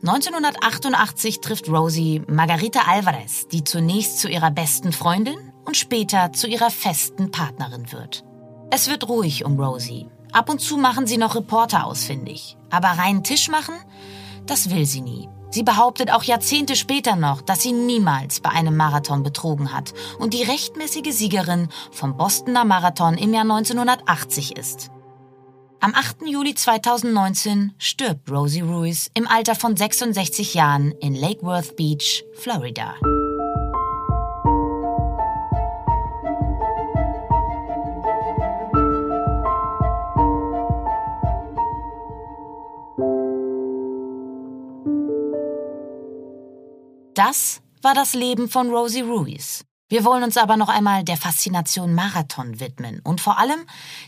[0.03, 6.71] 1988 trifft Rosie Margarita Alvarez, die zunächst zu ihrer besten Freundin und später zu ihrer
[6.71, 8.25] festen Partnerin wird.
[8.71, 10.09] Es wird ruhig um Rosie.
[10.33, 12.57] Ab und zu machen sie noch Reporter ausfindig.
[12.71, 13.75] Aber reinen Tisch machen,
[14.47, 15.29] das will sie nie.
[15.51, 20.33] Sie behauptet auch Jahrzehnte später noch, dass sie niemals bei einem Marathon betrogen hat und
[20.33, 24.91] die rechtmäßige Siegerin vom Bostoner Marathon im Jahr 1980 ist.
[25.81, 26.27] Am 8.
[26.27, 32.95] Juli 2019 stirbt Rosie Ruiz im Alter von 66 Jahren in Lake Worth Beach, Florida.
[47.23, 49.63] Das war das Leben von Rosie Ruiz.
[49.91, 53.67] Wir wollen uns aber noch einmal der Faszination Marathon widmen und vor allem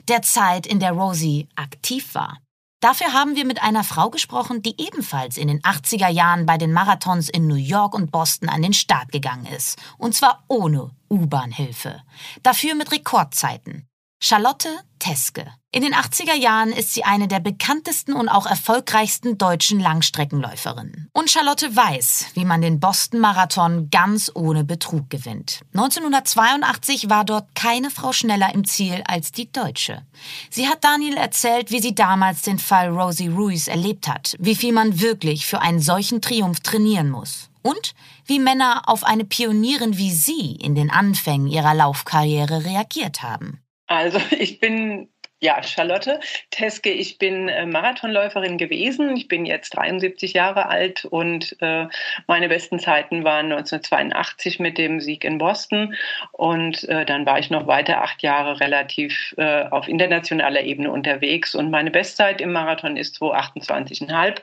[0.09, 2.39] der Zeit, in der Rosie aktiv war.
[2.81, 6.73] Dafür haben wir mit einer Frau gesprochen, die ebenfalls in den 80er Jahren bei den
[6.73, 9.79] Marathons in New York und Boston an den Start gegangen ist.
[9.99, 12.01] Und zwar ohne U-Bahn-Hilfe.
[12.43, 13.87] Dafür mit Rekordzeiten.
[14.23, 15.53] Charlotte Teske.
[15.75, 21.09] In den 80er Jahren ist sie eine der bekanntesten und auch erfolgreichsten deutschen Langstreckenläuferinnen.
[21.15, 25.63] Und Charlotte weiß, wie man den Boston Marathon ganz ohne Betrug gewinnt.
[25.73, 30.03] 1982 war dort keine Frau schneller im Ziel als die Deutsche.
[30.51, 34.75] Sie hat Daniel erzählt, wie sie damals den Fall Rosie Ruiz erlebt hat, wie viel
[34.75, 37.49] man wirklich für einen solchen Triumph trainieren muss.
[37.63, 37.95] Und
[38.27, 43.63] wie Männer auf eine Pionierin wie sie in den Anfängen ihrer Laufkarriere reagiert haben.
[43.87, 45.09] Also ich bin
[45.43, 49.17] ja, Charlotte Teske, ich bin äh, Marathonläuferin gewesen.
[49.17, 51.89] Ich bin jetzt 73 Jahre alt und äh,
[52.29, 55.95] meine besten Zeiten waren 1982 mit dem Sieg in Boston.
[56.31, 61.57] Und äh, dann war ich noch weiter acht Jahre relativ äh, auf internationaler Ebene unterwegs.
[61.57, 64.43] Und meine Bestzeit im Marathon ist 228,5,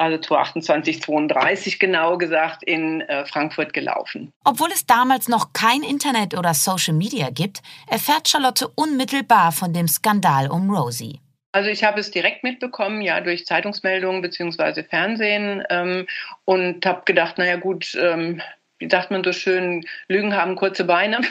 [0.00, 4.32] also 228, 32 genau gesagt, in äh, Frankfurt gelaufen.
[4.44, 9.88] Obwohl es damals noch kein Internet oder Social Media gibt, erfährt Charlotte unmittelbar von dem
[9.88, 11.20] Skandal Skandal um Rosie.
[11.52, 16.06] Also ich habe es direkt mitbekommen, ja, durch Zeitungsmeldungen beziehungsweise Fernsehen ähm,
[16.44, 18.40] und habe gedacht, naja gut, ähm,
[18.80, 21.20] wie sagt man so schön, Lügen haben kurze Beine.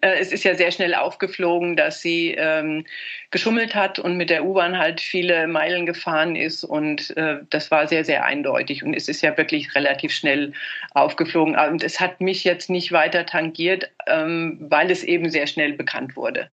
[0.00, 2.86] Äh, es ist ja sehr schnell aufgeflogen, dass sie ähm,
[3.30, 6.64] geschummelt hat und mit der U-Bahn halt viele Meilen gefahren ist.
[6.64, 8.82] Und äh, das war sehr, sehr eindeutig.
[8.82, 10.54] Und es ist ja wirklich relativ schnell
[10.92, 11.58] aufgeflogen.
[11.58, 16.16] Und es hat mich jetzt nicht weiter tangiert, ähm, weil es eben sehr schnell bekannt
[16.16, 16.50] wurde.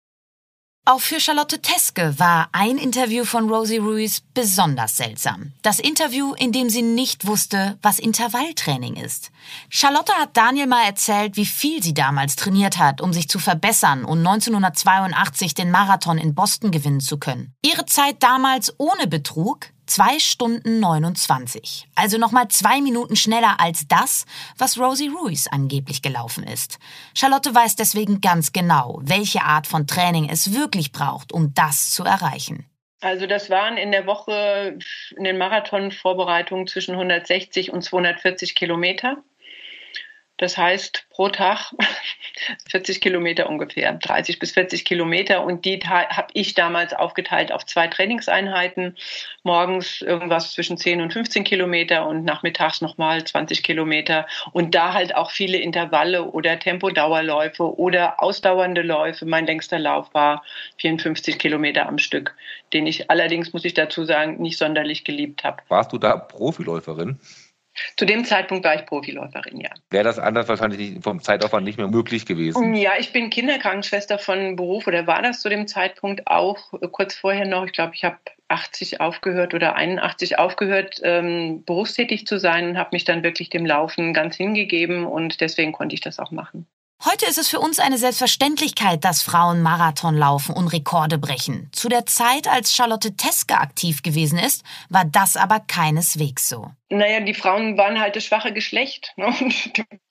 [0.86, 5.54] Auch für Charlotte Teske war ein Interview von Rosie Ruiz besonders seltsam.
[5.62, 9.32] Das Interview, in dem sie nicht wusste, was Intervalltraining ist.
[9.69, 14.04] Charlotte hat Daniel mal erzählt, wie viel sie damals trainiert hat, um sich zu verbessern
[14.04, 17.54] und 1982 den Marathon in Boston gewinnen zu können.
[17.62, 21.88] Ihre Zeit damals ohne Betrug 2 Stunden 29.
[21.96, 24.26] Also nochmal zwei Minuten schneller als das,
[24.58, 26.80] was Rosie Ruiz angeblich gelaufen ist.
[27.13, 32.04] Charlotte weiß deswegen ganz genau, welche Art von Training es wirklich braucht, um das zu
[32.04, 32.65] erreichen.
[33.02, 34.80] Also das waren in der Woche
[35.17, 39.17] in den Marathonvorbereitungen zwischen 160 und 240 Kilometer.
[40.44, 41.72] Das heißt pro Tag
[42.70, 45.42] 40 Kilometer ungefähr, 30 bis 40 Kilometer.
[45.46, 48.98] Und die habe ich damals aufgeteilt auf zwei Trainingseinheiten.
[49.44, 54.28] Morgens irgendwas zwischen 10 und 15 Kilometer und nachmittags nochmal 20 Kilometer.
[54.52, 59.26] Und da halt auch viele Intervalle oder Tempodauerläufe oder ausdauernde Läufe.
[59.26, 60.44] Mein längster Lauf war
[60.80, 62.36] 54 Kilometer am Stück,
[62.74, 65.64] den ich allerdings, muss ich dazu sagen, nicht sonderlich geliebt habe.
[65.70, 67.18] Warst du da Profiläuferin?
[67.98, 69.69] Zu dem Zeitpunkt war ich Profiläuferin, ja.
[69.89, 72.74] Wäre das anders wahrscheinlich vom Zeitaufwand nicht mehr möglich gewesen?
[72.76, 77.46] Ja, ich bin Kinderkrankenschwester von Beruf oder war das zu dem Zeitpunkt auch kurz vorher
[77.46, 77.65] noch.
[77.65, 78.17] Ich glaube, ich habe
[78.48, 83.65] 80 aufgehört oder 81 aufgehört, ähm, berufstätig zu sein und habe mich dann wirklich dem
[83.65, 86.67] Laufen ganz hingegeben und deswegen konnte ich das auch machen.
[87.06, 91.68] Heute ist es für uns eine Selbstverständlichkeit, dass Frauen Marathon laufen und Rekorde brechen.
[91.74, 96.72] Zu der Zeit, als Charlotte Teske aktiv gewesen ist, war das aber keineswegs so.
[96.94, 99.13] Naja, die Frauen waren halt das schwache Geschlecht.
[99.16, 99.34] Ne?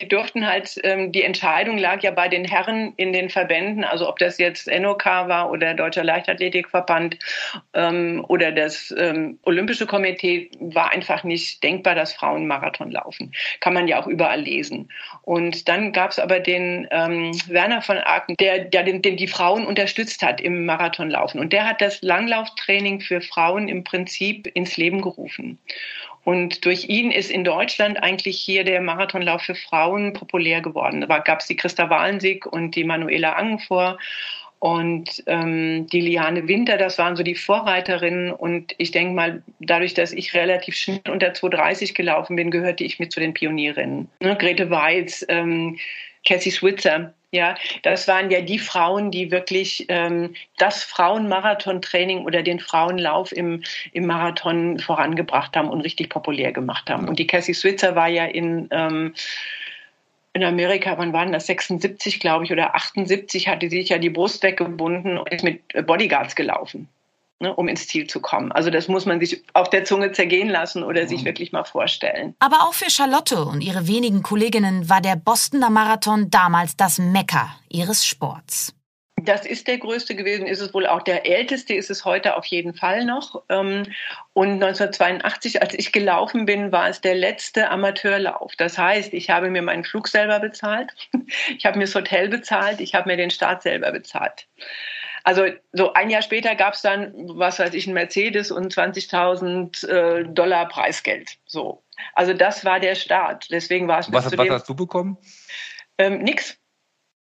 [0.00, 4.09] die durften halt, ähm, die Entscheidung lag ja bei den Herren in den Verbänden, also
[4.09, 7.18] ob das jetzt NOK war oder Deutscher Leichtathletikverband
[7.74, 13.33] ähm, oder das ähm, Olympische Komitee, war einfach nicht denkbar, dass Frauen Marathon laufen.
[13.61, 14.90] Kann man ja auch überall lesen.
[15.22, 19.29] Und dann gab es aber den ähm, Werner von Aken, der, der den, den die
[19.29, 21.40] Frauen unterstützt hat im Marathonlaufen.
[21.40, 25.59] Und der hat das Langlauftraining für Frauen im Prinzip ins Leben gerufen.
[26.25, 31.01] Und durch ihn ist in Deutschland eigentlich hier der Marathonlauf für Frauen populär geworden.
[31.01, 33.99] Da gab es die Christa Walensig und die Manuela Angenvor
[34.62, 38.33] und ähm, die Liane Winter, das waren so die Vorreiterinnen.
[38.33, 43.01] Und ich denke mal, dadurch, dass ich relativ schnell unter 2,30 gelaufen bin, gehörte ich
[43.01, 44.09] mit zu den Pionierinnen.
[44.21, 44.37] Ne?
[44.37, 45.81] Grete Weiz, ähm,
[46.24, 52.61] Cassie Switzer, ja, das waren ja die Frauen, die wirklich ähm, das Frauenmarathon-Training oder den
[52.61, 57.08] Frauenlauf im, im Marathon vorangebracht haben und richtig populär gemacht haben.
[57.08, 59.14] Und die Cassie Switzer war ja in, ähm,
[60.35, 61.46] in Amerika, wann waren das?
[61.46, 65.62] 76, glaube ich, oder 78, hatte sie sich ja die Brust weggebunden und ist mit
[65.87, 66.88] Bodyguards gelaufen
[67.42, 68.50] ne, um ins Ziel zu kommen.
[68.52, 71.26] Also das muss man sich auf der Zunge zergehen lassen oder sich mhm.
[71.26, 72.35] wirklich mal vorstellen.
[72.38, 77.55] Aber auch für Charlotte und ihre wenigen Kolleginnen war der Bostoner Marathon damals das Mekka
[77.68, 78.74] ihres Sports.
[79.24, 82.44] Das ist der größte gewesen, ist es wohl auch der älteste, ist es heute auf
[82.46, 83.42] jeden Fall noch.
[83.50, 83.85] Ähm,
[84.33, 88.55] und 1982, als ich gelaufen bin, war es der letzte Amateurlauf.
[88.57, 90.92] Das heißt, ich habe mir meinen Flug selber bezahlt,
[91.57, 94.48] ich habe mir das Hotel bezahlt, ich habe mir den Start selber bezahlt.
[95.24, 99.87] Also so ein Jahr später gab es dann, was weiß ich, ein Mercedes und 20.000
[99.87, 101.38] äh, Dollar Preisgeld.
[101.46, 101.82] So.
[102.14, 103.48] Also das war der Start.
[103.50, 104.12] Deswegen war es.
[104.12, 105.16] Was, was hast du bekommen?
[105.98, 106.58] Ähm, nix.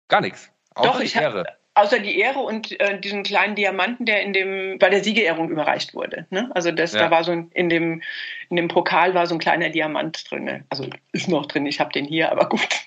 [0.09, 0.51] Gar nichts.
[0.75, 1.47] Außer Doch, ich Ehre.
[1.75, 5.95] außer die Ehre und äh, diesen kleinen Diamanten, der in dem bei der Siegerehrung überreicht
[5.95, 6.27] wurde.
[6.31, 6.51] Ne?
[6.55, 7.01] Also das, ja.
[7.01, 8.03] da war so ein, in dem
[8.49, 10.65] in dem Pokal war so ein kleiner Diamant drin.
[10.69, 11.67] Also ist noch drin.
[11.67, 12.69] Ich habe den hier, aber gut.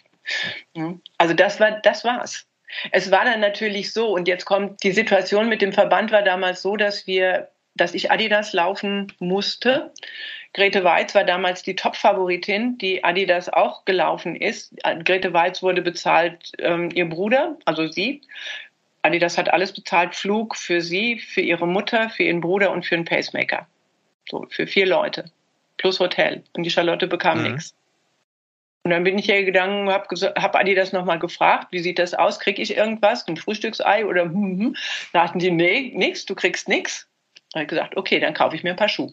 [1.18, 2.46] Also das war das war's.
[2.92, 6.62] Es war dann natürlich so, und jetzt kommt die Situation mit dem Verband war damals
[6.62, 9.92] so, dass wir, dass ich Adidas laufen musste.
[10.54, 14.74] Grete Weiz war damals die Top-Favoritin, die Adidas auch gelaufen ist.
[15.04, 18.22] Grete Weiz wurde bezahlt, ähm, ihr Bruder, also sie.
[19.02, 22.96] Adidas hat alles bezahlt, Flug für sie, für ihre Mutter, für ihren Bruder und für
[22.96, 23.68] einen Pacemaker.
[24.30, 25.26] So, für vier Leute.
[25.78, 26.44] Plus Hotel.
[26.54, 27.52] Und die Charlotte bekam mhm.
[27.52, 27.77] nichts.
[28.88, 30.08] Und dann bin ich hier gegangen, habe
[30.42, 32.40] hab Adi das nochmal gefragt, wie sieht das aus?
[32.40, 33.28] Kriege ich irgendwas?
[33.28, 34.76] Ein Frühstücksei oder hm, hm.
[35.12, 37.06] Sagten die, nee, nix, du kriegst nix.
[37.52, 39.12] Da habe ich gesagt, okay, dann kaufe ich mir ein paar Schuhe.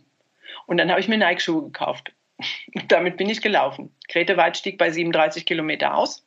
[0.67, 2.13] Und dann habe ich mir Nike-Schuhe gekauft.
[2.87, 3.93] Damit bin ich gelaufen.
[4.07, 6.25] Grete Wald stieg bei 37 Kilometer aus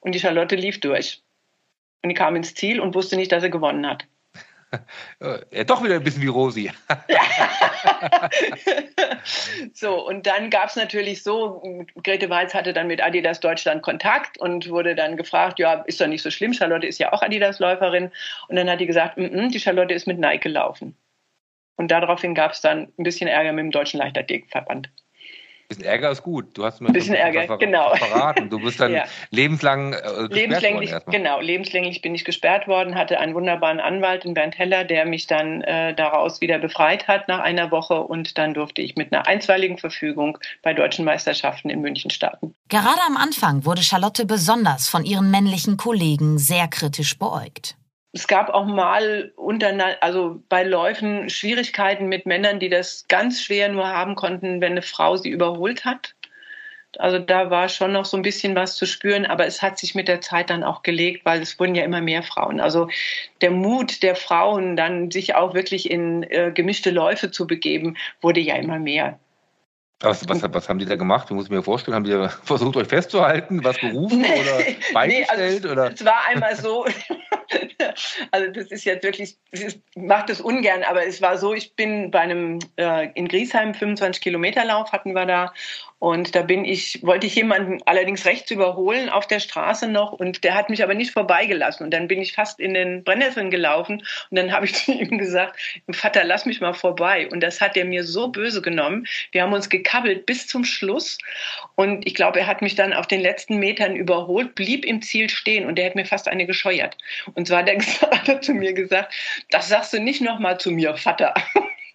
[0.00, 1.22] und die Charlotte lief durch.
[2.02, 4.04] Und die kam ins Ziel und wusste nicht, dass er gewonnen hat.
[5.50, 6.70] Ja, doch wieder ein bisschen wie Rosi.
[9.72, 11.62] so, und dann gab es natürlich so,
[12.02, 16.06] Grete Weiz hatte dann mit Adidas Deutschland Kontakt und wurde dann gefragt, ja, ist doch
[16.06, 18.10] nicht so schlimm, Charlotte ist ja auch Adidas-Läuferin.
[18.48, 20.96] Und dann hat die gesagt, mm -mm, die Charlotte ist mit Nike gelaufen.
[21.76, 24.90] Und daraufhin gab es dann ein bisschen Ärger mit dem Deutschen Leichtathletikverband
[25.68, 26.56] bisschen Ärger ist gut.
[26.56, 27.94] Du hast mir ein bisschen Ärger, ver genau.
[27.96, 28.50] verraten.
[28.50, 29.04] Du bist dann ja.
[29.30, 34.58] lebenslang äh, lebenslänglich, Genau, lebenslänglich bin ich gesperrt worden, hatte einen wunderbaren Anwalt, den Bernd
[34.58, 38.82] Heller, der mich dann äh, daraus wieder befreit hat nach einer Woche und dann durfte
[38.82, 42.54] ich mit einer einstweiligen Verfügung bei deutschen Meisterschaften in München starten.
[42.68, 47.76] Gerade am Anfang wurde Charlotte besonders von ihren männlichen Kollegen sehr kritisch beäugt
[48.14, 53.68] es gab auch mal untereinander, also bei Läufen Schwierigkeiten mit Männern, die das ganz schwer
[53.68, 56.14] nur haben konnten, wenn eine Frau sie überholt hat.
[56.98, 59.96] Also da war schon noch so ein bisschen was zu spüren, aber es hat sich
[59.96, 62.60] mit der Zeit dann auch gelegt, weil es wurden ja immer mehr Frauen.
[62.60, 62.88] Also
[63.40, 68.38] der Mut der Frauen, dann sich auch wirklich in äh, gemischte Läufe zu begeben, wurde
[68.38, 69.18] ja immer mehr.
[70.04, 71.30] Was, was, was, haben die da gemacht?
[71.30, 75.04] Du musst mir vorstellen, haben die da versucht, euch festzuhalten, was gerufen oder beigestellt?
[75.06, 75.92] Nee, also oder?
[75.92, 76.86] Es war einmal so,
[78.30, 82.10] Also das ist jetzt wirklich, ich mache das ungern, aber es war so, ich bin
[82.10, 85.52] bei einem äh, in Griesheim 25 Kilometer Lauf hatten wir da
[86.04, 90.44] und da bin ich, wollte ich jemanden allerdings rechts überholen auf der Straße noch und
[90.44, 91.82] der hat mich aber nicht vorbeigelassen.
[91.82, 95.16] Und dann bin ich fast in den Brennnesseln gelaufen und dann habe ich zu ihm
[95.16, 95.58] gesagt,
[95.92, 97.26] Vater, lass mich mal vorbei.
[97.32, 99.06] Und das hat er mir so böse genommen.
[99.32, 101.16] Wir haben uns gekabbelt bis zum Schluss
[101.74, 105.30] und ich glaube, er hat mich dann auf den letzten Metern überholt, blieb im Ziel
[105.30, 106.98] stehen und der hat mir fast eine gescheuert.
[107.32, 109.14] Und zwar hat er, zu mir gesagt,
[109.48, 111.32] das sagst du nicht nochmal zu mir, Vater.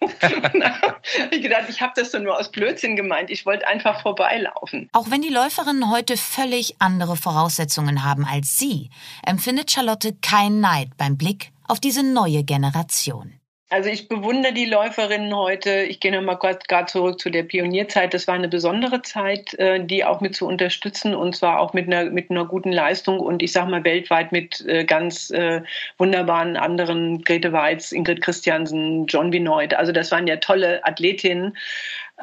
[1.30, 3.30] ich gedacht, ich habe das so nur aus Blödsinn gemeint.
[3.30, 4.88] Ich wollte einfach vorbeilaufen.
[4.92, 8.90] Auch wenn die Läuferinnen heute völlig andere Voraussetzungen haben als Sie,
[9.24, 13.39] empfindet Charlotte keinen Neid beim Blick auf diese neue Generation.
[13.72, 15.82] Also ich bewundere die Läuferinnen heute.
[15.82, 18.12] Ich gehe nochmal gerade zurück zu der Pionierzeit.
[18.12, 21.86] Das war eine besondere Zeit, äh, die auch mit zu unterstützen und zwar auch mit
[21.86, 25.62] einer, mit einer guten Leistung und ich sage mal weltweit mit äh, ganz äh,
[25.98, 29.72] wunderbaren anderen, Grete Weiz, Ingrid Christiansen, John Benoit.
[29.72, 31.56] Also das waren ja tolle Athletinnen.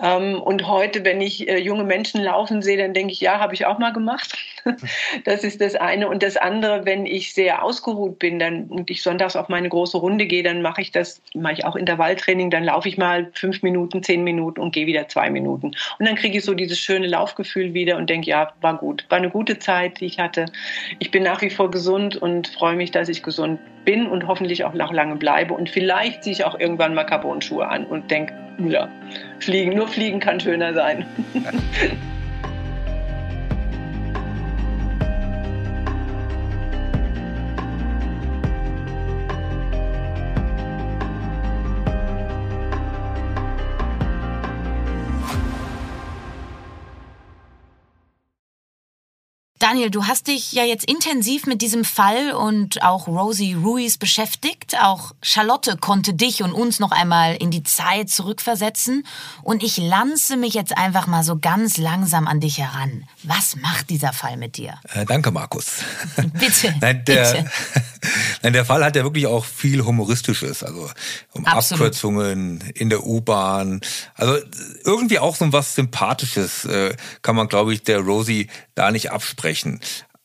[0.01, 3.53] Ähm, und heute, wenn ich äh, junge Menschen laufen sehe, dann denke ich, ja, habe
[3.53, 4.37] ich auch mal gemacht.
[5.25, 6.07] das ist das eine.
[6.07, 9.97] Und das andere, wenn ich sehr ausgeruht bin dann, und ich sonntags auf meine große
[9.97, 13.63] Runde gehe, dann mache ich das, mache ich auch Intervalltraining, dann laufe ich mal fünf
[13.63, 15.67] Minuten, zehn Minuten und gehe wieder zwei Minuten.
[15.99, 19.05] Und dann kriege ich so dieses schöne Laufgefühl wieder und denke, ja, war gut.
[19.09, 20.45] War eine gute Zeit, die ich hatte.
[20.99, 23.76] Ich bin nach wie vor gesund und freue mich, dass ich gesund bin
[24.07, 25.53] und hoffentlich auch noch lange bleibe.
[25.53, 28.89] Und vielleicht ziehe ich auch irgendwann mal Carbon-Schuhe an und denke, ja,
[29.39, 31.05] fliegen, nur fliegen kann schöner sein.
[49.59, 54.75] Daniel, du hast dich ja jetzt intensiv mit diesem Fall und auch Rosie Ruiz beschäftigt.
[54.79, 59.03] Auch Charlotte konnte dich und uns noch einmal in die Zeit zurückversetzen.
[59.41, 63.07] Und ich lanze mich jetzt einfach mal so ganz langsam an dich heran.
[63.23, 64.75] Was macht dieser Fall mit dir?
[64.93, 65.77] Äh, danke, Markus.
[66.33, 66.75] Bitte.
[66.81, 67.51] Nein, der, bitte.
[68.43, 70.61] Nein, der Fall hat ja wirklich auch viel Humoristisches.
[70.63, 70.87] Also
[71.31, 71.81] um Absolut.
[71.81, 73.81] Abkürzungen in der U-Bahn.
[74.13, 74.37] Also
[74.83, 79.46] irgendwie auch so was Sympathisches äh, kann man, glaube ich, der Rosie da nicht absprechen.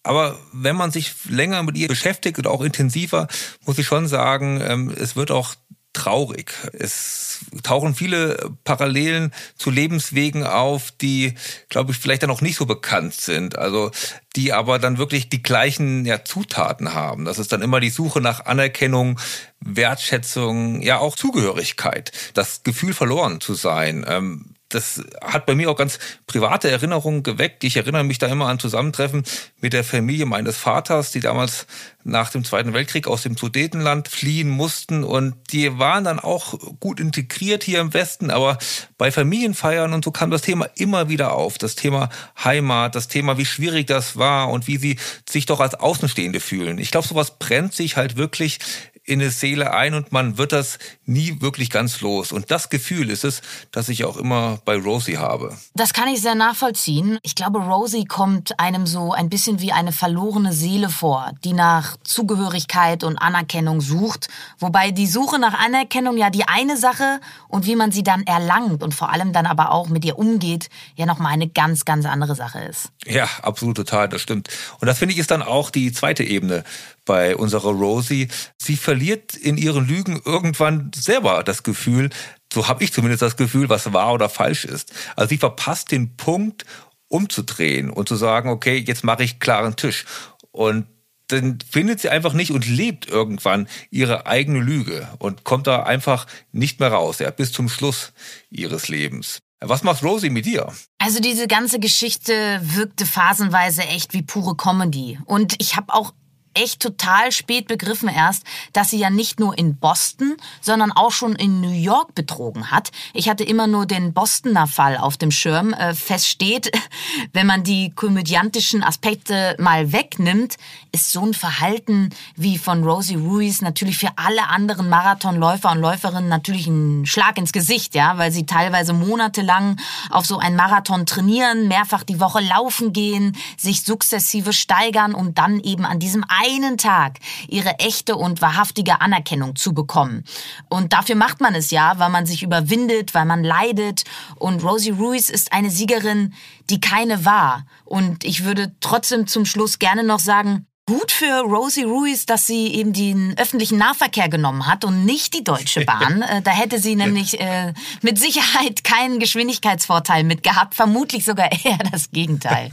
[0.03, 3.29] Aber wenn man sich länger mit ihr beschäftigt und auch intensiver,
[3.65, 5.55] muss ich schon sagen, ähm, es wird auch
[5.93, 6.55] traurig.
[6.73, 11.35] Es tauchen viele Parallelen zu Lebenswegen auf, die,
[11.69, 13.59] glaube ich, vielleicht dann auch nicht so bekannt sind.
[13.59, 13.91] Also
[14.35, 17.25] die aber dann wirklich die gleichen ja, Zutaten haben.
[17.25, 19.21] Das ist dann immer die Suche nach Anerkennung,
[19.61, 24.05] Wertschätzung, ja auch Zugehörigkeit, das Gefühl verloren zu sein.
[24.09, 27.65] Ähm, das hat bei mir auch ganz private Erinnerungen geweckt.
[27.65, 29.25] Ich erinnere mich da immer an Zusammentreffen
[29.61, 31.67] mit der Familie meines Vaters, die damals
[32.05, 36.99] nach dem Zweiten Weltkrieg aus dem Sudetenland fliehen mussten und die waren dann auch gut
[36.99, 38.59] integriert hier im Westen, aber
[38.99, 41.59] bei Familienfeiern und so kam das Thema immer wieder auf.
[41.59, 42.09] Das Thema
[42.43, 44.99] Heimat, das Thema, wie schwierig das war und wie sie
[45.29, 46.79] sich doch als Außenstehende fühlen.
[46.79, 48.59] Ich glaube, sowas brennt sich halt wirklich
[49.05, 52.31] in eine Seele ein und man wird das nie wirklich ganz los.
[52.31, 53.43] Und das Gefühl ist es,
[53.73, 55.57] das ich auch immer bei Rosie habe.
[55.75, 57.19] Das kann ich sehr nachvollziehen.
[57.23, 61.97] Ich glaube, Rosie kommt einem so ein bisschen wie eine verlorene Seele vor, die nach
[62.05, 64.29] Zugehörigkeit und Anerkennung sucht.
[64.61, 68.85] Wobei die Suche nach Anerkennung ja die eine Sache und wie man sie dann erlangt
[68.85, 72.37] und vor allem dann aber auch mit ihr umgeht, ja nochmal eine ganz, ganz andere
[72.37, 72.91] Sache ist.
[73.05, 74.49] Ja, absolut total, das stimmt.
[74.81, 76.63] Und das finde ich ist dann auch die zweite Ebene
[77.05, 78.29] bei unserer Rosie.
[78.59, 82.11] Sie verliert in ihren Lügen irgendwann selber das Gefühl,
[82.53, 84.93] so habe ich zumindest das Gefühl, was wahr oder falsch ist.
[85.17, 86.65] Also sie verpasst den Punkt,
[87.09, 90.07] umzudrehen und zu sagen, okay, jetzt mache ich klaren Tisch.
[90.51, 90.87] Und
[91.29, 96.27] dann findet sie einfach nicht und lebt irgendwann ihre eigene Lüge und kommt da einfach
[96.53, 98.13] nicht mehr raus, ja, bis zum Schluss
[98.51, 99.39] ihres Lebens.
[99.61, 100.73] Was macht Rosie mit dir?
[100.99, 105.19] Also diese ganze Geschichte wirkte phasenweise echt wie pure Comedy.
[105.25, 106.13] Und ich habe auch
[106.55, 111.35] echt total spät begriffen erst, dass sie ja nicht nur in Boston, sondern auch schon
[111.35, 112.91] in New York betrogen hat.
[113.15, 115.73] Ich hatte immer nur den Bostoner Fall auf dem Schirm.
[115.73, 116.71] Äh, fest steht,
[117.33, 120.57] wenn man die komödiantischen Aspekte mal wegnimmt,
[120.93, 126.29] ist so ein Verhalten wie von Rosie Ruiz natürlich für alle anderen Marathonläufer und Läuferinnen
[126.29, 129.79] natürlich ein Schlag ins Gesicht, ja, weil sie teilweise monatelang
[130.11, 135.61] auf so einen Marathon trainieren, mehrfach die Woche laufen gehen, sich sukzessive steigern, um dann
[135.61, 137.19] eben an diesem einen Tag
[137.49, 140.25] ihre echte und wahrhaftige Anerkennung zu bekommen.
[140.69, 144.05] Und dafür macht man es ja, weil man sich überwindet, weil man leidet.
[144.37, 146.35] Und Rosie Ruiz ist eine Siegerin,
[146.71, 147.67] die keine war.
[147.85, 152.67] Und ich würde trotzdem zum Schluss gerne noch sagen, Gut für Rosie Ruiz, dass sie
[152.75, 156.23] eben den öffentlichen Nahverkehr genommen hat und nicht die Deutsche Bahn.
[156.23, 157.73] Äh, da hätte sie nämlich äh,
[158.03, 162.73] mit Sicherheit keinen Geschwindigkeitsvorteil mit gehabt, vermutlich sogar eher das Gegenteil.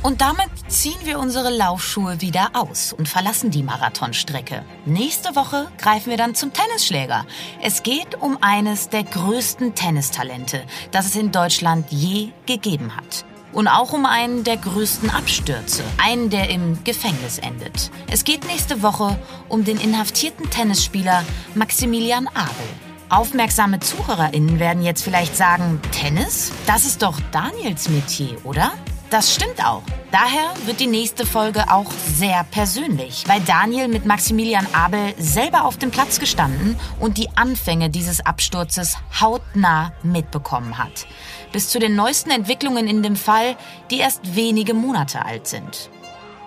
[0.00, 4.64] Und damit ziehen wir unsere Laufschuhe wieder aus und verlassen die Marathonstrecke.
[4.86, 7.26] Nächste Woche greifen wir dann zum Tennisschläger.
[7.62, 13.24] Es geht um eines der größten Tennistalente, das es in Deutschland je gegeben hat.
[13.52, 17.90] Und auch um einen der größten Abstürze, einen, der im Gefängnis endet.
[18.08, 19.18] Es geht nächste Woche
[19.48, 21.24] um den inhaftierten Tennisspieler
[21.56, 22.66] Maximilian Abel.
[23.08, 26.52] Aufmerksame ZuhörerInnen werden jetzt vielleicht sagen, Tennis?
[26.66, 28.72] Das ist doch Daniels Metier, oder?
[29.10, 29.82] Das stimmt auch.
[30.10, 35.78] Daher wird die nächste Folge auch sehr persönlich, weil Daniel mit Maximilian Abel selber auf
[35.78, 41.06] dem Platz gestanden und die Anfänge dieses Absturzes hautnah mitbekommen hat.
[41.52, 43.56] Bis zu den neuesten Entwicklungen in dem Fall,
[43.90, 45.88] die erst wenige Monate alt sind.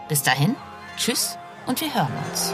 [0.07, 0.55] Bis dahin,
[0.97, 2.53] tschüss und wir hören uns.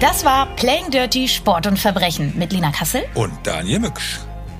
[0.00, 4.18] Das war Playing Dirty Sport und Verbrechen mit Lina Kassel und Daniel Mücksch.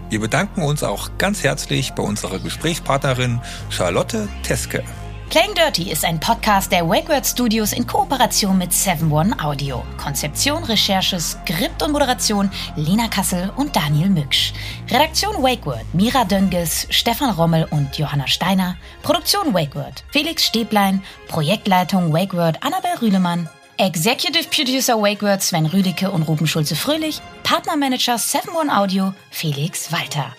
[0.09, 4.83] Wir bedanken uns auch ganz herzlich bei unserer Gesprächspartnerin Charlotte Teske.
[5.29, 9.85] Playing Dirty ist ein Podcast der WakeWord Studios in Kooperation mit 7 One Audio.
[10.03, 14.55] Konzeption, Recherche, Skript und Moderation Lina Kassel und Daniel Mücksch.
[14.91, 18.77] Redaktion WakeWord Mira Dönges, Stefan Rommel und Johanna Steiner.
[19.03, 21.03] Produktion WakeWord Felix Stäblein.
[21.29, 23.51] Projektleitung WakeWord Annabel Rühlemann.
[23.79, 30.35] Executive Producer WakeWord Sven Rüdicke und Ruben Schulze-Fröhlich, Partnermanager 7 One Audio Felix Walter.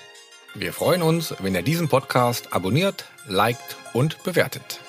[0.56, 4.80] Wir freuen uns, wenn ihr diesen Podcast abonniert, liked und bewertet.